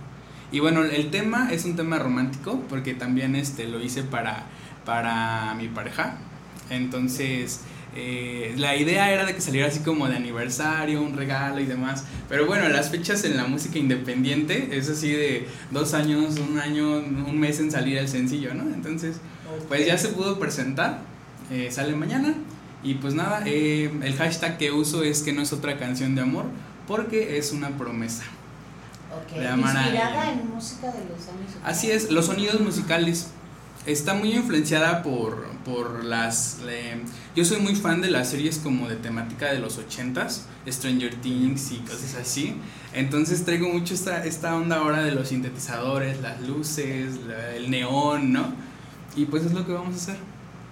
[0.51, 4.45] Y bueno, el tema es un tema romántico porque también este lo hice para
[4.89, 6.17] para mi pareja.
[6.71, 7.61] Entonces,
[7.95, 12.05] eh, la idea era de que saliera así como de aniversario, un regalo y demás.
[12.27, 16.97] Pero bueno, las fechas en la música independiente es así de dos años, un año,
[16.97, 18.63] un mes en salir el sencillo, ¿no?
[18.73, 19.17] Entonces,
[19.67, 21.01] pues ya se pudo presentar,
[21.51, 22.33] eh, sale mañana.
[22.81, 26.21] Y pues nada, eh, el hashtag que uso es que no es otra canción de
[26.21, 26.45] amor,
[26.87, 28.23] porque es una promesa.
[29.11, 31.51] Ok, de amar a Inspirada en música de los años.
[31.63, 33.31] Así es, los sonidos musicales.
[33.85, 36.59] Está muy influenciada por, por las...
[36.65, 37.01] le-
[37.35, 41.71] yo soy muy fan de las series como de temática de los ochentas, Stranger Things
[41.71, 42.55] y cosas así.
[42.93, 48.33] Entonces traigo mucho esta, esta onda ahora de los sintetizadores, las luces, la- el neón,
[48.33, 48.53] ¿no?
[49.15, 50.17] Y pues es lo que vamos a hacer.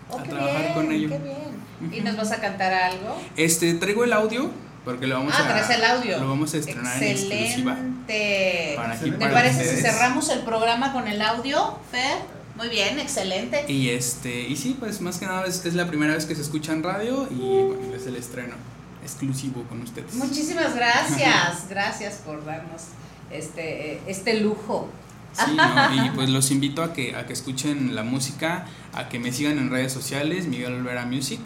[0.09, 1.09] Oh, a trabajar bien, con ello.
[1.09, 1.93] Qué bien.
[1.93, 3.17] ¿Y nos vas a cantar algo?
[3.37, 4.51] Este, traigo el audio,
[4.87, 5.47] porque lo vamos ah, a...
[5.49, 6.17] traes el audio.
[6.17, 7.73] Lo vamos a estrenar en exclusiva.
[7.73, 8.73] Excelente.
[8.77, 12.19] Para aquí, ¿Te para parece si cerramos el programa con el audio, Fer?
[12.55, 13.65] Muy bien, excelente.
[13.67, 16.41] Y este, y sí, pues más que nada es, es la primera vez que se
[16.41, 18.55] escucha en radio y bueno, es el estreno
[19.03, 20.13] exclusivo con ustedes.
[20.13, 21.67] Muchísimas gracias.
[21.69, 22.83] Gracias por darnos
[23.29, 24.89] este, este lujo.
[25.33, 26.05] Sí, ¿no?
[26.05, 29.57] y pues los invito a que, a que escuchen la música, a que me sigan
[29.57, 31.41] en redes sociales, Miguel Olvera Music,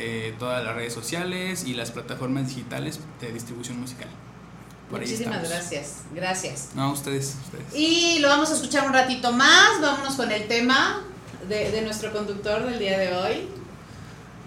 [0.00, 4.08] eh, todas las redes sociales y las plataformas digitales de distribución musical.
[4.90, 5.98] Por ahí Muchísimas gracias.
[6.14, 6.70] Gracias.
[6.74, 7.74] No, ustedes, ustedes.
[7.74, 9.80] Y lo vamos a escuchar un ratito más.
[9.80, 11.02] Vámonos con el tema
[11.48, 13.48] de, de nuestro conductor del día de hoy.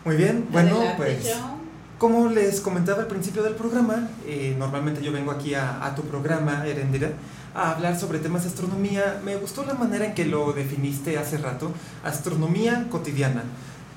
[0.03, 1.61] Muy bien, bueno, Adelante, pues John.
[1.97, 6.01] como les comentaba al principio del programa, eh, normalmente yo vengo aquí a, a tu
[6.01, 7.11] programa, Erendira,
[7.55, 9.21] a hablar sobre temas de astronomía.
[9.23, 11.71] Me gustó la manera en que lo definiste hace rato,
[12.03, 13.43] astronomía cotidiana.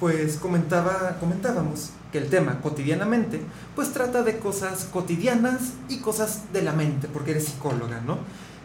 [0.01, 3.41] Pues comentaba, comentábamos que el tema cotidianamente,
[3.75, 8.19] pues trata de cosas cotidianas y cosas de la mente, porque eres psicóloga, ¿no?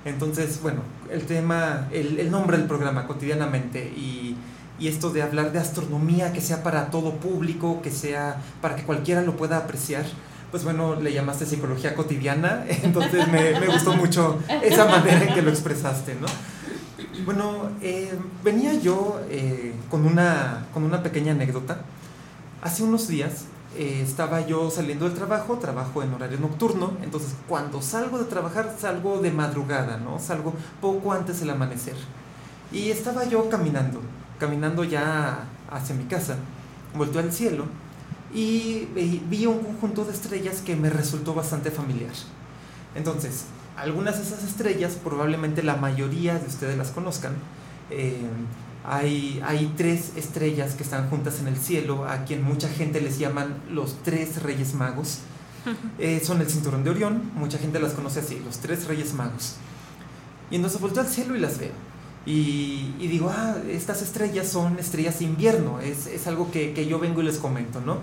[0.03, 4.35] Entonces, bueno, el tema, el, el nombre del programa, cotidianamente, y,
[4.79, 8.83] y esto de hablar de astronomía que sea para todo público, que sea para que
[8.83, 10.05] cualquiera lo pueda apreciar,
[10.49, 15.41] pues bueno, le llamaste psicología cotidiana, entonces me, me gustó mucho esa manera en que
[15.41, 16.27] lo expresaste, ¿no?
[17.25, 21.81] Bueno, eh, venía yo eh, con, una, con una pequeña anécdota.
[22.61, 23.45] Hace unos días
[23.77, 28.75] eh, estaba yo saliendo del trabajo, trabajo en horario nocturno, entonces cuando salgo de trabajar
[28.79, 30.19] salgo de madrugada, ¿no?
[30.19, 31.95] Salgo poco antes del amanecer.
[32.71, 34.01] Y estaba yo caminando,
[34.39, 36.35] caminando ya hacia mi casa,
[36.95, 37.65] volteé al cielo
[38.33, 42.13] y vi- vi un conjunto de estrellas que me resultó bastante familiar.
[42.95, 43.45] Entonces,
[43.81, 47.33] algunas de esas estrellas, probablemente la mayoría de ustedes las conozcan.
[47.89, 48.15] Eh,
[48.85, 53.17] hay, hay tres estrellas que están juntas en el cielo, a quien mucha gente les
[53.17, 55.19] llaman los tres reyes magos.
[55.99, 59.55] Eh, son el cinturón de Orión, mucha gente las conoce así, los tres reyes magos.
[60.49, 61.71] Y entonces volteo al cielo y las veo.
[62.25, 66.85] Y, y digo, ah, estas estrellas son estrellas de invierno, es, es algo que, que
[66.85, 67.97] yo vengo y les comento, ¿no?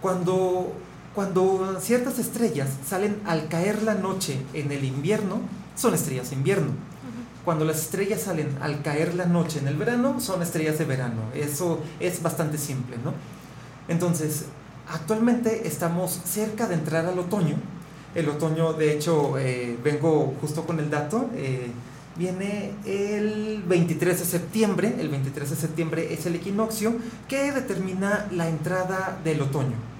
[0.00, 0.72] Cuando,
[1.16, 5.40] cuando ciertas estrellas salen al caer la noche en el invierno,
[5.74, 6.72] son estrellas de invierno.
[7.42, 11.22] cuando las estrellas salen al caer la noche en el verano, son estrellas de verano.
[11.32, 13.14] Eso es bastante simple, ¿no?
[13.86, 14.46] Entonces,
[14.92, 17.54] actualmente estamos cerca de entrar al otoño.
[18.16, 21.70] El otoño, de hecho, eh, vengo justo con el dato, eh,
[22.16, 24.96] viene el 23 de septiembre.
[24.98, 26.96] El 23 de septiembre es el equinoccio
[27.28, 29.95] que determina la entrada del otoño.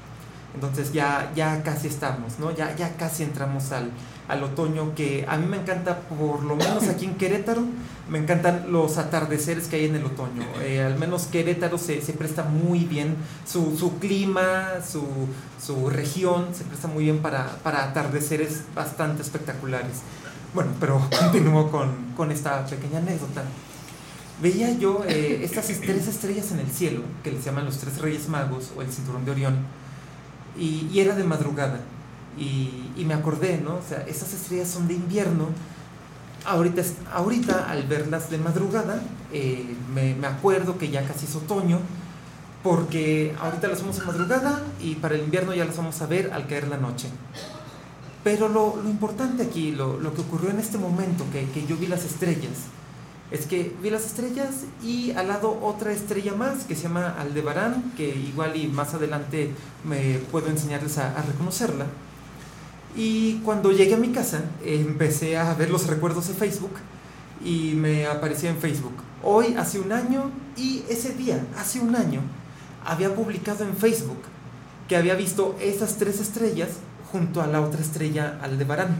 [0.56, 2.50] Entonces ya, ya casi estamos, ¿no?
[2.50, 3.90] Ya, ya casi entramos al,
[4.26, 7.62] al otoño que a mí me encanta, por lo menos aquí en Querétaro,
[8.08, 10.42] me encantan los atardeceres que hay en el otoño.
[10.62, 15.04] Eh, al menos Querétaro se, se presta muy bien, su, su clima, su,
[15.62, 19.98] su, región se presta muy bien para, para, atardeceres bastante espectaculares.
[20.54, 23.44] Bueno, pero continúo con, con esta pequeña anécdota.
[24.40, 28.28] Veía yo eh, estas tres estrellas en el cielo, que les llaman los tres reyes
[28.30, 29.56] magos o el cinturón de Orión
[30.58, 31.80] y, era de madrugada.
[32.38, 33.76] Y, me acordé, ¿no?
[33.76, 35.48] O sea, esas estrellas son de invierno.
[36.44, 36.82] Ahorita,
[37.12, 39.02] ahorita al verlas de madrugada,
[39.32, 41.78] eh, me, me, acuerdo que ya casi es otoño,
[42.62, 46.32] porque ahorita las vemos en madrugada y para el invierno ya las vamos a ver
[46.32, 47.08] al caer la noche.
[48.24, 51.76] Pero lo, lo importante aquí, lo, lo, que ocurrió en este momento, que, que yo
[51.76, 52.66] vi las estrellas,
[53.30, 57.92] es que vi las estrellas y al lado otra estrella más que se llama Aldebarán,
[57.96, 59.50] que igual y más adelante
[59.84, 61.86] me puedo enseñarles a, reconocerla.
[62.96, 66.72] Y cuando llegué a mi casa empecé a ver los recuerdos de Facebook
[67.44, 68.94] y me aparecía en Facebook.
[69.22, 72.20] Hoy hace un año y ese día, hace un año,
[72.84, 74.22] había publicado en Facebook
[74.88, 76.68] que había visto esas tres estrellas
[77.10, 78.94] junto a la otra estrella Aldebarán.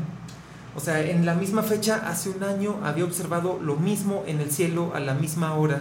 [0.77, 4.51] O sea, en la misma fecha, hace un año, había observado lo mismo en el
[4.51, 5.81] cielo a la misma hora.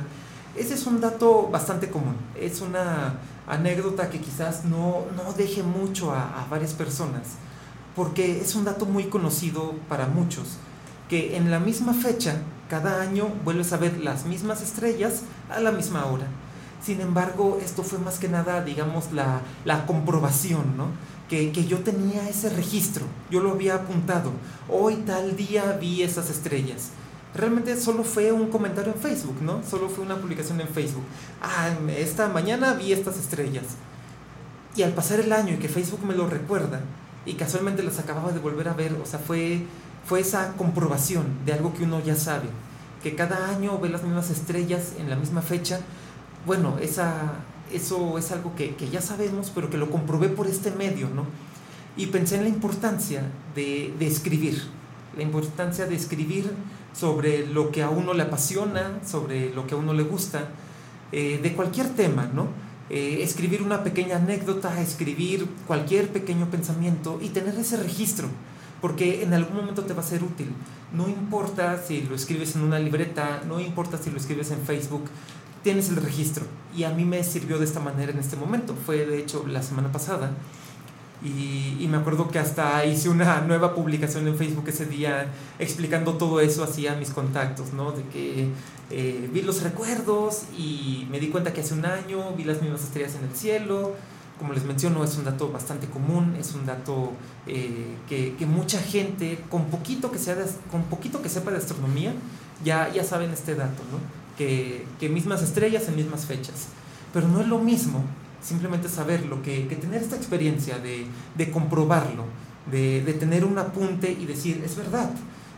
[0.55, 2.15] Ese es un dato bastante común.
[2.39, 3.15] Es una
[3.45, 7.23] anécdota que quizás no, no deje mucho a, varias personas,
[7.93, 10.57] porque es un dato muy conocido para muchos,
[11.09, 12.37] que en la misma fecha,
[12.69, 16.27] cada año, vuelves a ver las mismas estrellas a la misma hora.
[16.81, 20.87] Sin embargo, esto fue más que nada, digamos, la, la comprobación, ¿no?
[21.29, 24.31] Que, que, yo tenía ese registro, yo lo había apuntado.
[24.69, 26.89] Hoy tal día vi esas estrellas.
[27.33, 29.61] Realmente solo fue un comentario en Facebook, ¿no?
[29.69, 31.03] Solo fue una publicación en Facebook.
[31.41, 33.65] Ah, esta mañana vi estas estrellas.
[34.75, 36.81] Y al pasar el año y que Facebook me lo recuerda,
[37.25, 39.63] y casualmente las acababa de volver a ver, o sea, fue,
[40.05, 42.47] fue esa comprobación de algo que uno ya sabe,
[43.01, 45.79] que cada año ve las mismas estrellas en la misma fecha.
[46.45, 47.33] Bueno, esa,
[47.71, 51.25] eso es algo que, ya sabemos, pero que lo comprobé por este medio, ¿no?
[51.97, 53.23] Y pensé en la importancia
[53.55, 54.61] de, de, escribir,
[55.15, 56.51] la importancia de escribir
[56.93, 60.49] sobre lo que a uno le apasiona, sobre lo que a uno le gusta,
[61.11, 62.47] eh, de cualquier tema, ¿no?
[62.89, 68.27] Eh, escribir una pequeña anécdota, escribir cualquier pequeño pensamiento y tener ese registro,
[68.81, 70.49] porque en algún momento te va a ser útil.
[70.93, 75.05] No importa si lo escribes en una libreta, no importa si lo escribes en Facebook,
[75.65, 76.45] tienes el registro.
[76.77, 78.75] Y a mí me sirvió de esta manera en este momento.
[78.85, 80.29] Fue de hecho la semana pasada.
[81.23, 86.39] Y, me acuerdo que hasta hice una nueva publicación en Facebook ese día explicando todo
[86.39, 87.93] eso así a mis contactos, ¿no?
[87.93, 88.49] De que
[88.91, 92.83] eh, vi los recuerdos y me di cuenta que hace un año vi las mismas
[92.83, 93.93] estrellas en el cielo.
[94.37, 97.13] Como les menciono, es un dato bastante común, es un dato
[97.47, 100.35] eh, que, mucha gente, con poquito que, sea
[100.69, 102.13] con poquito que sepa de astronomía,
[102.63, 104.24] ya, ya saben este dato, ¿no?
[104.37, 106.67] Que, que, mismas estrellas en mismas fechas.
[107.13, 108.03] Pero no es lo mismo
[108.41, 112.25] simplemente saberlo que, que tener esta experiencia de, de comprobarlo,
[112.71, 115.09] de, de, tener un apunte y decir, es verdad.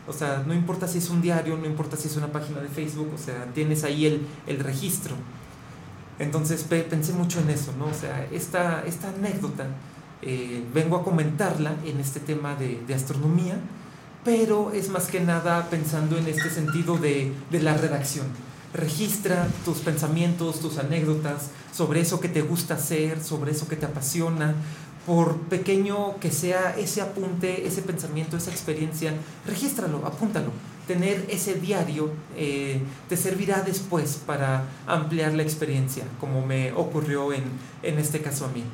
[0.06, 2.68] O sea, no importa si es un diario, no importa si es una página de
[2.68, 5.14] Facebook, o sea, tienes ahí el, el registro.
[6.18, 7.86] Entonces pensé mucho en eso, ¿no?
[7.86, 9.66] O sea, esta, esta anécdota
[10.22, 13.56] eh, vengo a comentarla en este tema de, de astronomía,
[14.24, 18.26] pero es más que nada pensando en este sentido de, de la redacción
[18.72, 23.86] registra tus pensamientos, tus anécdotas sobre eso que te gusta hacer, sobre eso que te
[23.86, 24.54] apasiona,
[25.06, 29.14] por pequeño que sea ese apunte, ese pensamiento, esa experiencia,
[29.46, 30.50] regístralo, apúntalo.
[30.86, 37.44] Tener ese diario eh, te servirá después para ampliar la experiencia, como me ocurrió en,
[37.82, 38.64] en este caso a mí.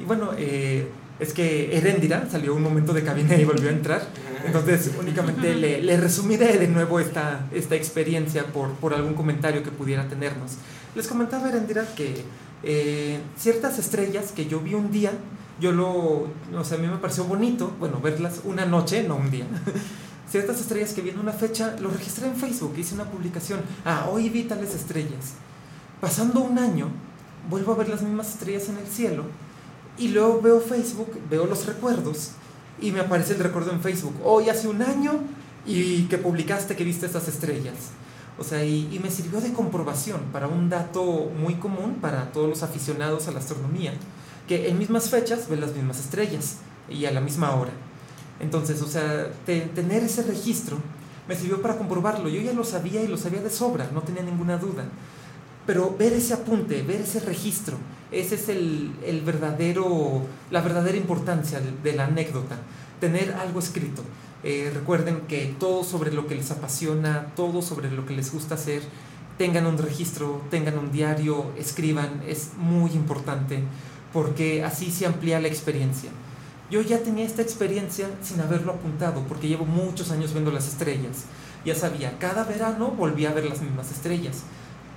[0.00, 4.08] Y bueno, eh, es que Erendira salió un momento de cabina y volvió a entrar.
[4.44, 9.70] Entonces, únicamente le, le, resumiré de nuevo esta, esta experiencia por, por, algún comentario que
[9.70, 10.52] pudiera tenernos.
[10.94, 12.24] Les comentaba Erendira que
[12.62, 15.12] eh, ciertas estrellas que yo vi un día,
[15.60, 19.30] yo lo, o sea, a mí me pareció bonito, bueno, verlas una noche, no un
[19.30, 19.46] día.
[20.28, 23.60] ciertas estrellas que vi en una fecha, lo registré en Facebook, hice una publicación.
[23.84, 25.34] Ah, hoy vi tales estrellas.
[26.00, 26.88] Pasando un año,
[27.48, 29.24] vuelvo a ver las mismas estrellas en el cielo
[29.98, 32.30] y luego veo Facebook, veo los recuerdos
[32.80, 34.14] y me aparece el recuerdo en Facebook.
[34.24, 35.12] Hoy hace un año
[35.66, 37.74] y que publicaste que viste estas estrellas.
[38.38, 41.04] O sea, y, y me sirvió de comprobación para un dato
[41.38, 43.92] muy común para todos los aficionados a la astronomía,
[44.48, 46.56] que en mismas fechas ven las mismas estrellas
[46.90, 47.70] y a la misma hora.
[48.40, 50.78] Entonces, o sea, te- tener ese registro
[51.28, 52.28] me sirvió para comprobarlo.
[52.28, 54.84] Yo ya lo sabía y lo sabía de sobra, no tenía ninguna duda.
[55.64, 57.78] Pero ver ese apunte, ver ese registro,
[58.20, 62.58] ese es el, el verdadero, la verdadera importancia de, la anécdota.
[63.00, 64.02] Tener algo escrito.
[64.42, 68.54] Eh, recuerden que todo sobre lo que les apasiona, todo sobre lo que les gusta
[68.54, 68.82] hacer,
[69.38, 73.62] tengan un registro, tengan un diario, escriban, es muy importante
[74.14, 76.10] porque así se amplía la experiencia.
[76.70, 81.24] Yo ya tenía esta experiencia sin haberlo apuntado, porque llevo muchos años viendo las estrellas.
[81.64, 84.44] Ya sabía, cada verano volvía a ver las mismas estrellas,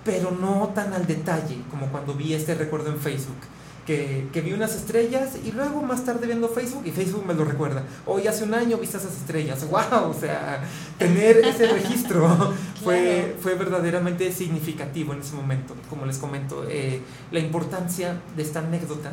[0.08, 3.36] pero no tan al detalle como cuando vi este recuerdo en Facebook.
[3.86, 7.45] Que, que vi unas estrellas y luego más tarde viendo Facebook y Facebook me lo
[7.45, 7.84] recuerda.
[8.05, 9.66] Hoy hace un año viste esas estrellas.
[9.70, 10.10] ¡Wow!
[10.10, 10.62] O sea,
[10.97, 12.53] tener ese registro
[12.84, 15.74] fue, fue verdaderamente significativo en ese momento.
[15.89, 17.01] Como les comento, eh,
[17.32, 19.12] la importancia de esta anécdota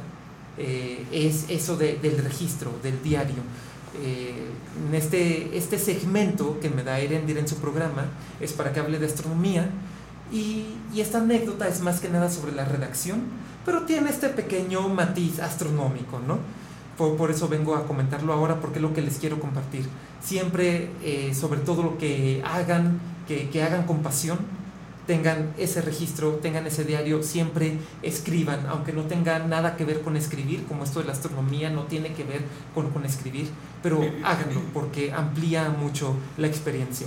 [0.59, 3.43] eh, es eso de- del registro, del diario.
[4.03, 4.35] Eh,
[4.89, 8.07] en este, este segmento que me da Erendir en su programa
[8.41, 9.71] es para que hable de astronomía
[10.33, 13.23] y, y esta anécdota es más que nada sobre la redacción,
[13.65, 16.39] pero tiene este pequeño matiz astronómico, ¿no?
[16.97, 19.87] Por, por eso vengo a comentarlo ahora porque es lo que les quiero compartir.
[20.23, 24.39] Siempre, eh, sobre todo lo que hagan, que, que hagan con pasión,
[25.07, 30.17] tengan ese registro, tengan ese diario, siempre escriban, aunque no tenga nada que ver con
[30.17, 32.43] escribir, como esto de la astronomía no tiene que ver
[32.75, 33.49] con, con escribir,
[33.83, 37.07] pero háganlo porque amplía mucho la experiencia.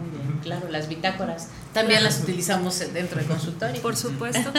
[0.00, 3.82] Muy bien, claro, las bitácoras también las utilizamos dentro del consultorio.
[3.82, 4.50] Por supuesto.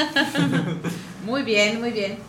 [1.26, 2.20] Muy bien, muy bien.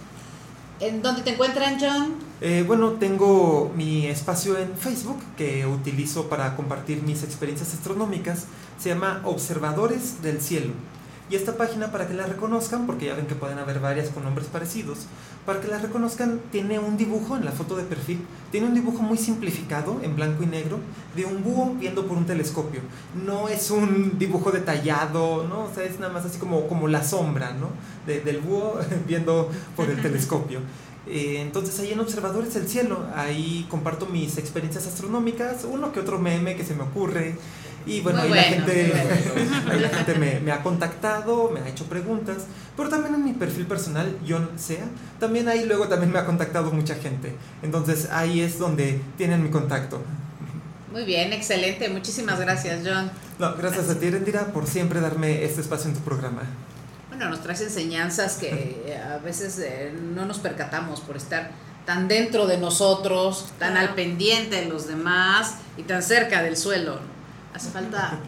[0.81, 2.15] ¿En dónde te encuentran, John?
[2.41, 8.47] Eh, bueno, tengo mi espacio en Facebook que utilizo para compartir mis experiencias astronómicas.
[8.79, 10.73] Se llama Observadores del Cielo.
[11.31, 14.25] Y esta página, para que la reconozcan, porque ya ven que pueden haber varias con
[14.25, 15.01] nombres parecidos,
[15.45, 18.21] para que la reconozcan, tiene un dibujo en la foto de perfil.
[18.51, 20.79] Tiene un dibujo muy simplificado, en blanco y negro,
[21.15, 22.81] de un búho viendo por un telescopio.
[23.27, 25.65] No es un dibujo detallado, ¿no?
[25.65, 27.69] O sea, es nada más así como, como la sombra, ¿no?
[28.07, 30.61] De- del búho viendo por el telescopio.
[31.07, 36.19] Eh, entonces ahí en Observadores del Cielo, ahí comparto mis experiencias astronómicas, uno que otro
[36.19, 37.37] meme que se me ocurre.
[37.89, 39.57] Y bueno, ahí la gente, muy bueno.
[39.73, 42.45] ahí la gente me, me ha contactado, me ha hecho preguntas,
[42.77, 44.85] pero también en mi perfil personal, John Sea,
[45.19, 47.35] también ahí luego también me ha contactado mucha gente.
[47.63, 50.03] Entonces ahí es donde tienen mi contacto.
[50.93, 51.89] Muy bien, excelente.
[51.89, 53.11] Muchísimas gracias, John.
[53.39, 56.43] No, gracias a ti, Erendira, por siempre darme este espacio en tu programa.
[57.09, 61.51] Bueno, nos traes enseñanzas que a veces eh, no nos percatamos por estar
[61.85, 67.01] tan dentro de nosotros, tan al pendiente de los demás y tan cerca del suelo.
[67.59, 68.21] Hace falta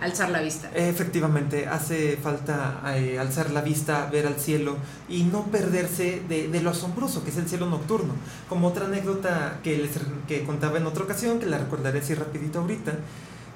[0.00, 0.70] alzar la vista.
[0.74, 6.62] Efectivamente, hace falta eh, alzar la vista, ver al cielo y no perderse de, de
[6.62, 8.14] lo asombroso que es el cielo nocturno.
[8.48, 9.90] Como otra anécdota que les
[10.26, 12.92] que contaba en otra ocasión, que la recordaré así rapidito ahorita,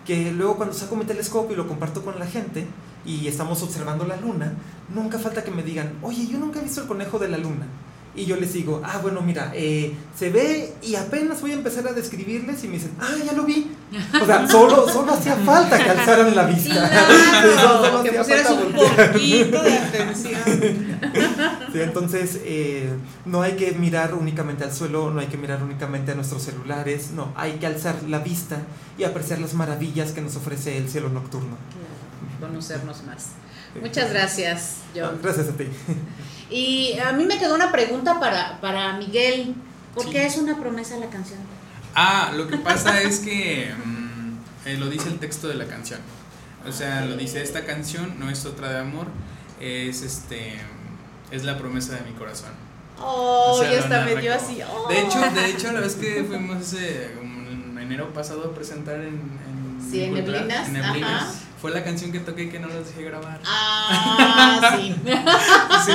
[0.05, 2.67] que luego cuando saco mi telescopio y lo comparto con la gente
[3.07, 4.53] y estamos observando la luna,
[4.95, 7.67] nunca falta que me digan, oye, yo nunca he visto el conejo de la luna.
[8.17, 11.87] Y yo les digo, ah, bueno, mira, eh, se ve y apenas voy a empezar
[11.87, 13.71] a describirles y me dicen, ah, ya lo vi.
[14.21, 16.91] O sea, solo, solo hacía falta que alzaran la vista.
[17.37, 20.41] Sí, solo Claro, que pusieras un poquito de atención.
[21.73, 22.91] Sí, entonces, eh,
[23.27, 27.11] no hay que mirar únicamente al suelo, no hay que mirar únicamente a nuestros celulares,
[27.11, 28.63] no, hay que alzar la vista
[28.97, 31.57] y apreciar las maravillas que nos ofrece el cielo nocturno.
[31.71, 33.27] Claro, conocernos más.
[33.81, 35.19] Muchas gracias, John.
[35.23, 35.65] Gracias a ti.
[36.51, 39.55] Y a mí me quedó una pregunta para, para Miguel.
[39.95, 41.39] ¿Por qué es una promesa la canción?
[41.95, 46.01] Ah, lo que pasa es que mm, eh, lo dice el texto de la canción.
[46.69, 49.07] O sea, lo dice esta canción no es otra de amor,
[49.61, 50.55] es este
[51.31, 52.51] es la promesa de mi corazón.
[53.01, 54.59] Oh, O sea, yo lo hasta me narra dio como- así.
[54.63, 54.89] oh.
[54.89, 59.15] De hecho, de hecho, la vez que fuimos ese en enero pasado a presentar en,
[59.15, 61.35] en Sí, en Neblinas, en Neblinas.
[61.67, 63.41] Fue la canción que toqué que no los dejé grabar.
[63.45, 64.95] Ah, sí.
[65.85, 65.93] Sí,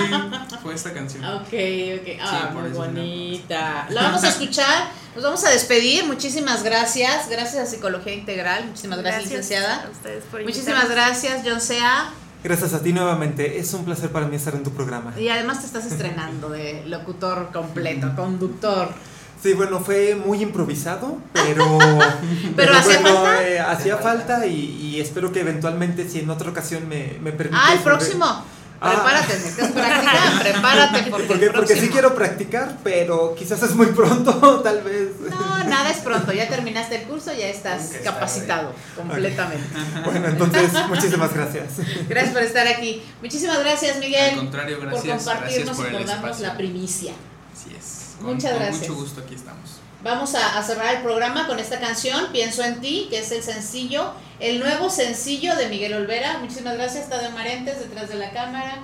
[0.61, 1.24] fue esta canción.
[1.24, 2.19] Ok, ok.
[2.22, 3.88] Ah, muy bonita.
[3.89, 4.89] La vamos a escuchar.
[5.15, 6.05] Nos vamos a despedir.
[6.05, 7.30] Muchísimas gracias.
[7.30, 8.65] Gracias a Psicología Integral.
[8.65, 9.86] Muchísimas gracias, licenciada.
[9.86, 12.09] a ustedes por Muchísimas gracias, John Sea.
[12.43, 15.13] Gracias a ti nuevamente, es un placer para mí estar en tu programa.
[15.17, 18.93] Y además te estás estrenando de locutor completo, conductor.
[19.41, 21.79] Sí, bueno, fue muy improvisado, pero...
[22.55, 23.47] Pero hacía falta.
[23.47, 27.59] eh, hacía falta y, y espero que eventualmente, si en otra ocasión me, me permites...
[27.63, 28.25] Ah, el próximo.
[28.25, 28.93] Ah.
[28.93, 34.81] Prepárate, necesitas práctica, prepárate porque, porque sí quiero practicar, pero quizás es muy pronto, tal
[34.81, 35.09] vez.
[35.29, 39.67] No, nada es pronto, ya terminaste el curso, ya estás capacitado completamente.
[40.03, 41.65] Bueno, entonces, muchísimas gracias.
[42.09, 43.03] Gracias por estar aquí.
[43.21, 44.31] Muchísimas gracias, Miguel.
[44.31, 47.13] Al contrario, por gracias, compartirnos gracias por y el por darnos la primicia.
[47.62, 48.16] Así es.
[48.22, 48.82] Muchas con gracias.
[48.89, 49.80] mucho gusto aquí estamos.
[50.03, 53.43] Vamos a, a cerrar el programa con esta canción, Pienso en ti, que es el
[53.43, 56.39] sencillo, el nuevo sencillo de Miguel Olvera.
[56.39, 58.80] Muchísimas gracias, Tadeo Marentes, detrás de la cámara.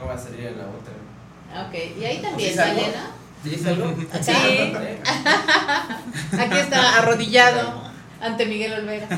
[0.00, 0.94] No va a salir en la otra.
[1.68, 2.58] Ok, y ahí también, ¿Sí?
[2.60, 3.10] Elena.
[3.44, 3.94] ¿Sí salgo?
[4.22, 4.32] Sí.
[6.38, 7.82] Aquí está arrodillado
[8.20, 9.06] ante Miguel Olvera.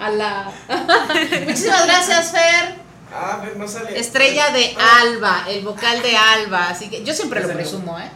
[0.00, 0.50] A la-
[1.46, 2.74] Muchísimas gracias, Fer.
[3.12, 3.98] Ah, no sale.
[3.98, 6.68] Estrella de Alba, el vocal de Alba.
[6.68, 8.10] Así que yo siempre lo presumo, ¿eh?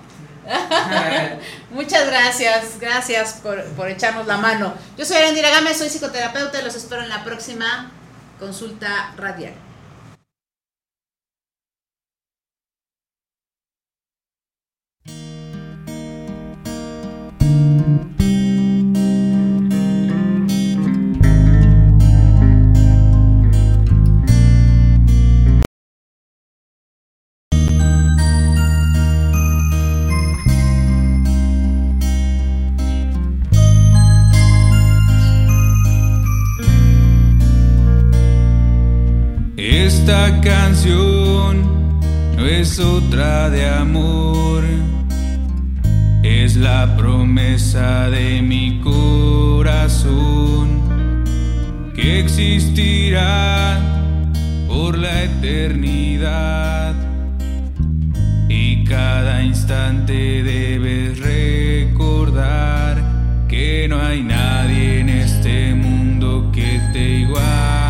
[1.70, 4.74] Muchas gracias, gracias por, por echarnos la mano.
[4.96, 7.90] Yo soy Arendira Gámez, soy psicoterapeuta y los espero en la próxima
[8.38, 9.54] consulta radial.
[40.08, 41.90] Esta canción
[42.36, 44.62] no es otra de amor,
[46.22, 50.68] es la promesa de mi corazón
[51.96, 53.80] que existirá
[54.68, 56.94] por la eternidad.
[58.48, 63.02] Y cada instante debes recordar
[63.48, 67.85] que no hay nadie en este mundo que te igualará,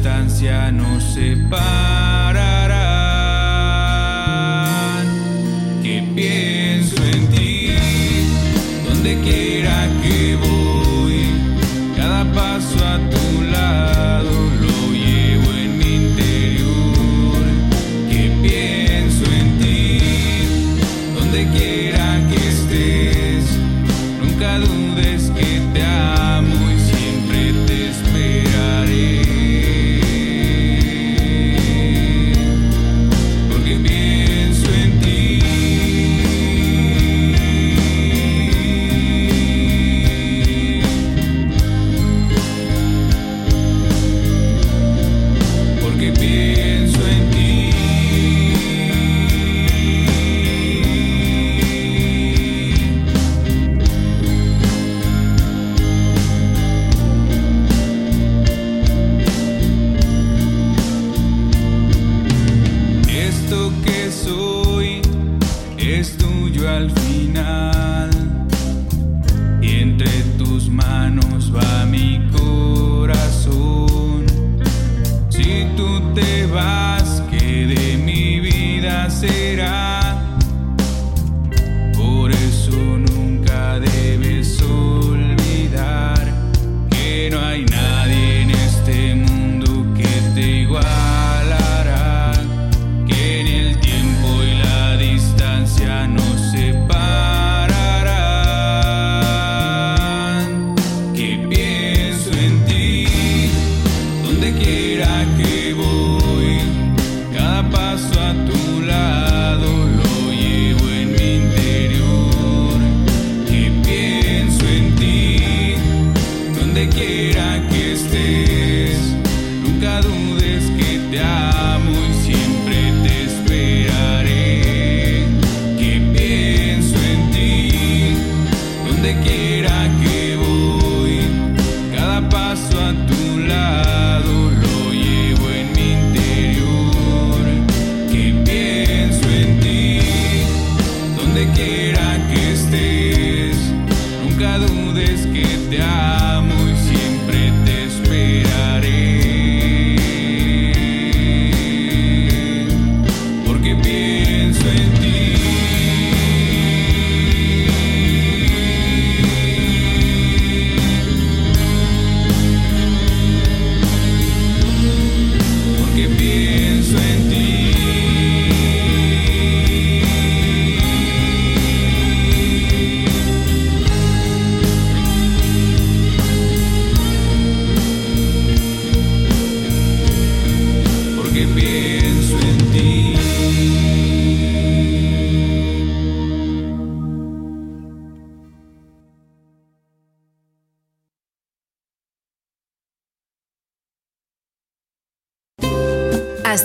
[0.00, 2.49] distancia nos separarán,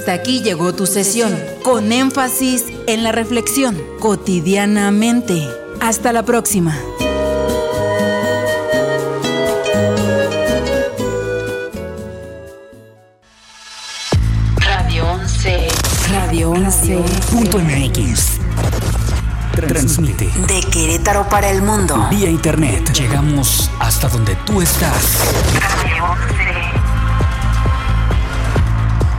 [0.06, 5.49] Hasta aquí llegó tu sesión, con énfasis en la reflexión, cotidianamente.
[5.82, 6.77] Hasta la próxima.
[14.60, 15.68] Radio 11.
[16.11, 17.03] Radio 11.
[17.32, 18.40] Punto MX.
[19.56, 22.10] Transmite De Querétaro para el mundo.
[22.11, 22.94] vía internet.
[22.94, 25.18] Llegamos hasta donde tú estás.
[25.60, 26.55] Radio 11